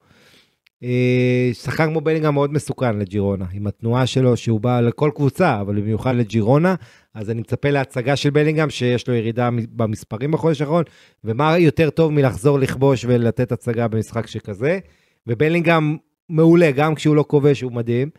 אה, 0.82 1.50
שחקן 1.52 1.86
כמו 1.86 2.00
בלינגהם 2.00 2.34
מאוד 2.34 2.52
מסוכן 2.52 2.98
לג'ירונה, 2.98 3.44
עם 3.52 3.66
התנועה 3.66 4.06
שלו 4.06 4.36
שהוא 4.36 4.60
בא 4.60 4.80
לכל 4.80 5.10
קבוצה, 5.14 5.60
אבל 5.60 5.80
במיוחד 5.80 6.14
לג'ירונה, 6.14 6.74
אז 7.14 7.30
אני 7.30 7.40
מצפה 7.40 7.70
להצגה 7.70 8.16
של 8.16 8.30
בלינגהם, 8.30 8.70
שיש 8.70 9.08
לו 9.08 9.14
ירידה 9.14 9.48
במספרים 9.70 10.30
בחודש 10.30 10.60
האחרון, 10.60 10.84
ומה 11.24 11.58
יותר 11.58 11.90
טוב 11.90 12.12
מלחזור 12.12 12.58
לכבוש 12.58 13.04
ולתת 13.08 13.52
הצגה 13.52 13.88
במשחק 13.88 14.26
שכזה. 14.26 14.78
ובלינגהם 15.26 15.96
מעולה, 16.28 16.70
גם 16.70 16.94
כשהוא 16.94 17.16
לא 17.16 17.24
כובש 17.28 17.60
הוא 17.60 17.72
מדהים. 17.72 18.10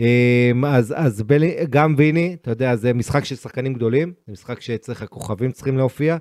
אמ, 0.00 0.64
אז, 0.64 0.94
אז 0.96 1.22
בלי, 1.22 1.54
גם 1.70 1.94
ויני, 1.96 2.36
אתה 2.42 2.50
יודע, 2.50 2.76
זה 2.76 2.92
משחק 2.92 3.24
של 3.24 3.36
שחקנים 3.36 3.74
גדולים, 3.74 4.12
זה 4.26 4.32
משחק 4.32 4.60
שצריך, 4.60 5.02
הכוכבים 5.02 5.50
צריכים 5.52 5.78
להופיע, 5.78 6.16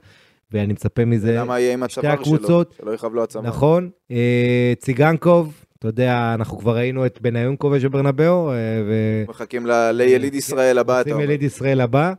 ואני 0.54 0.74
מצפה 0.74 1.06
מזה, 1.06 1.36
למה 1.40 1.60
יהיה 1.60 1.74
עם 1.74 1.84
שתי 1.90 2.02
שלו? 2.02 2.10
הקבוצות. 2.10 2.74
שלא 2.82 2.92
יכאב 2.92 3.14
לו 3.14 3.24
הצוואר. 3.24 3.46
נכון. 3.48 3.90
אה, 4.12 4.74
ציגנקוב, 4.80 5.54
אתה 5.80 5.88
יודע, 5.88 6.32
אנחנו 6.36 6.58
כבר 6.58 6.76
ראינו 6.76 7.06
את 7.06 7.22
בניון 7.22 7.56
כובש 7.60 7.84
בברנבאו, 7.86 8.52
אה, 8.52 8.56
ו... 8.88 9.24
מחכים 9.30 9.66
ל- 9.66 9.92
ליליד 9.92 10.36
ישראל 10.36 10.78
הבא, 10.78 10.94
אתה 10.94 11.00
רוצים 11.00 11.14
אומר. 11.14 11.24
יליד 11.24 11.44
ישראל 11.44 11.82
הבא. 11.82 12.14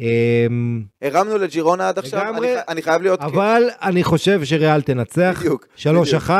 אמ, 0.00 0.82
הרמנו 1.02 1.38
לג'ירונה 1.38 1.88
עד 1.88 1.98
עכשיו. 1.98 2.34
אני 2.38 2.46
אני 2.68 2.82
חייב 2.82 3.02
להיות... 3.02 3.20
אבל 3.20 3.62
אני 3.82 4.04
חושב 4.04 4.44
שריאל 4.44 4.82
תנצח, 4.82 5.36
בדיוק, 5.40 5.66
3-1, 5.76 6.30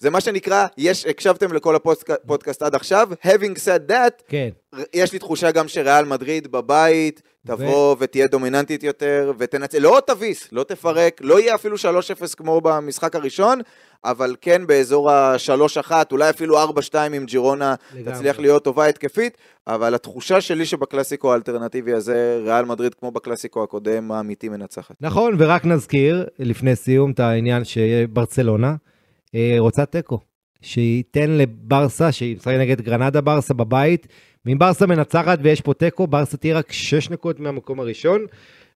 זה 0.00 0.10
מה 0.10 0.20
שנקרא, 0.20 0.66
יש, 0.78 1.06
הקשבתם 1.06 1.52
לכל 1.52 1.76
הפודקאסט 1.76 2.62
עד 2.62 2.74
עכשיו, 2.74 3.08
having 3.22 3.56
said 3.56 3.90
that, 3.90 4.22
כן. 4.28 4.48
יש 4.94 5.12
לי 5.12 5.18
תחושה 5.18 5.50
גם 5.50 5.68
שריאל 5.68 6.04
מדריד 6.04 6.52
בבית, 6.52 7.22
תבוא 7.46 7.96
ותהיה 7.98 8.26
דומיננטית 8.26 8.82
יותר, 8.82 9.32
ותנצל, 9.38 9.78
לא 9.78 9.98
תביס, 10.06 10.48
לא 10.52 10.64
תפרק, 10.64 11.20
לא 11.20 11.40
יהיה 11.40 11.54
אפילו 11.54 11.76
3-0 11.76 12.34
כמו 12.36 12.60
במשחק 12.60 13.16
הראשון, 13.16 13.60
אבל 14.04 14.36
כן 14.40 14.66
באזור 14.66 15.10
ה-3-1, 15.10 15.92
אולי 16.12 16.30
אפילו 16.30 16.64
4-2 16.64 16.68
עם 17.12 17.24
ג'ירונה 17.24 17.74
לגמרי. 17.94 18.12
תצליח 18.12 18.38
להיות 18.38 18.64
טובה 18.64 18.86
התקפית, 18.86 19.36
אבל 19.66 19.94
התחושה 19.94 20.40
שלי 20.40 20.66
שבקלאסיקו 20.66 21.32
האלטרנטיבי 21.32 21.92
הזה, 21.92 22.40
ריאל 22.44 22.64
מדריד 22.64 22.94
כמו 22.94 23.10
בקלאסיקו 23.10 23.62
הקודם, 23.62 24.12
האמיתי 24.12 24.48
מנצחת. 24.48 24.94
נכון, 25.00 25.34
ורק 25.38 25.64
נזכיר, 25.64 26.26
לפני 26.38 26.76
סיום, 26.76 27.10
את 27.10 27.20
העניין 27.20 27.62
שברצלונה 27.64 28.74
רוצה 29.58 29.86
תיקו. 29.86 30.18
שייתן 30.62 31.30
לברסה, 31.30 32.12
שהיא 32.12 32.36
משחקת 32.36 32.58
נגד 32.58 32.80
גרנדה 32.80 33.20
ברסה 33.20 33.54
בבית, 33.54 34.06
ואם 34.46 34.58
ברסה 34.58 34.86
מנצחת 34.86 35.38
ויש 35.42 35.60
פה 35.60 35.74
תיקו, 35.74 36.06
ברסה 36.06 36.36
תהיה 36.36 36.58
רק 36.58 36.72
6 36.72 37.10
נקודות 37.10 37.40
מהמקום 37.40 37.80
הראשון, 37.80 38.26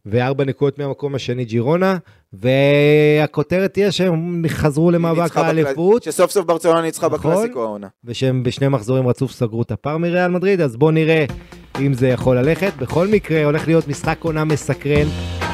ו-4 0.07 0.45
נקודות 0.45 0.79
מהמקום 0.79 1.15
השני 1.15 1.45
ג'ירונה, 1.45 1.97
והכותרת 2.33 3.73
תהיה 3.73 3.93
שהם 3.93 4.43
חזרו 4.49 4.91
למאבק 4.91 5.37
האליפות, 5.37 6.03
שסוף 6.03 6.31
סוף 6.31 6.47
ברצלונה 6.47 6.83
ניצחה 6.83 7.07
נכון. 7.07 7.19
בקלאסיקו 7.19 7.63
העונה. 7.63 7.89
ושהם 8.05 8.43
בשני 8.43 8.69
מחזורים 8.69 9.09
רצוף 9.09 9.33
סגרו 9.33 9.63
את 9.63 9.71
הפער 9.71 9.99
מריאל 9.99 10.31
מדריד, 10.31 10.61
אז 10.61 10.77
בואו 10.77 10.91
נראה 10.91 11.25
אם 11.81 11.95
זה 11.95 12.09
יכול 12.09 12.39
ללכת. 12.39 12.73
בכל 12.79 13.07
מקרה, 13.09 13.45
הולך 13.45 13.67
להיות 13.67 13.89
משחק 13.89 14.19
עונה 14.23 14.45
מסקרן, 14.45 15.07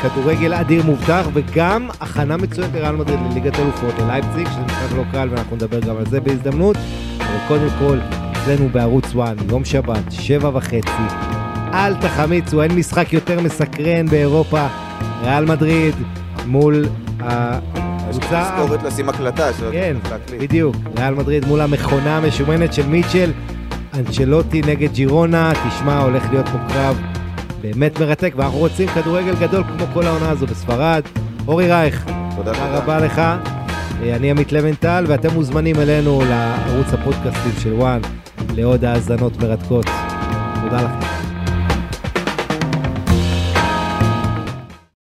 כדורגל 0.02 0.54
אדיר 0.54 0.82
מובטח, 0.86 1.26
וגם 1.32 1.88
הכנה 2.00 2.36
מצוינת 2.36 2.74
לריאל 2.74 2.96
מדריד 2.96 3.20
לליגת 3.30 3.58
אלופות, 3.58 3.94
ללייפציג, 3.98 4.46
שזה 4.46 4.60
משחק 4.66 4.96
לא 4.96 5.02
קל, 5.12 5.28
ואנחנו 5.30 5.56
נדבר 5.56 5.80
גם 5.80 5.96
על 5.96 6.06
זה 6.06 6.20
בהזדמנות. 6.20 6.76
אבל 7.18 7.38
קודם 7.48 7.68
כל, 7.78 7.98
אצלנו 8.32 8.68
בערוץ 8.68 9.04
1, 9.04 9.36
יום 9.50 9.64
שבת, 9.64 10.12
שבע 10.12 10.50
וחצי, 10.54 11.02
אל 11.72 11.94
תחמיצו, 11.94 12.62
אין 12.62 12.72
משחק 12.72 13.12
יותר 13.12 13.40
מסקרן 13.40 14.06
באירופה. 14.06 14.66
ריאל 15.22 15.44
מדריד 15.44 15.94
מול 16.46 16.84
יש 18.10 18.16
הקבוצה... 18.16 18.50
תזכורת 18.56 18.82
לשים 18.82 19.08
הקלטה, 19.08 19.52
שלא 19.52 19.70
כן, 19.72 19.96
להקליט. 20.10 20.40
בדיוק. 20.42 20.76
ריאל 20.98 21.14
מדריד 21.14 21.44
מול 21.46 21.60
המכונה 21.60 22.16
המשומנת 22.16 22.72
של 22.72 22.86
מיטשל. 22.86 23.32
אנצ'לוטי 23.94 24.60
נגד 24.66 24.92
ג'ירונה, 24.92 25.52
תשמע, 25.68 25.98
הולך 25.98 26.30
להיות 26.30 26.48
פה 26.48 26.58
קרב 26.68 27.00
באמת 27.60 28.00
מרתק, 28.00 28.32
ואנחנו 28.36 28.58
רוצים 28.58 28.88
כדורגל 28.88 29.34
גדול 29.40 29.62
כמו 29.64 29.86
כל 29.94 30.06
העונה 30.06 30.30
הזו 30.30 30.46
בספרד. 30.46 31.02
אורי 31.48 31.68
רייך, 31.68 32.04
תודה 32.36 32.52
תודה. 32.52 32.78
רבה 32.78 32.98
לך. 32.98 33.18
אה, 33.18 34.16
אני 34.16 34.30
עמית 34.30 34.52
לבנטל, 34.52 35.04
ואתם 35.08 35.34
מוזמנים 35.34 35.76
אלינו 35.76 36.22
לערוץ 36.28 36.86
הפודקאסטים 36.92 37.52
של 37.58 37.72
וואן 37.72 38.00
לעוד 38.54 38.84
האזנות 38.84 39.42
מרתקות. 39.42 39.86
תודה 40.62 40.82
לכם. 40.82 41.29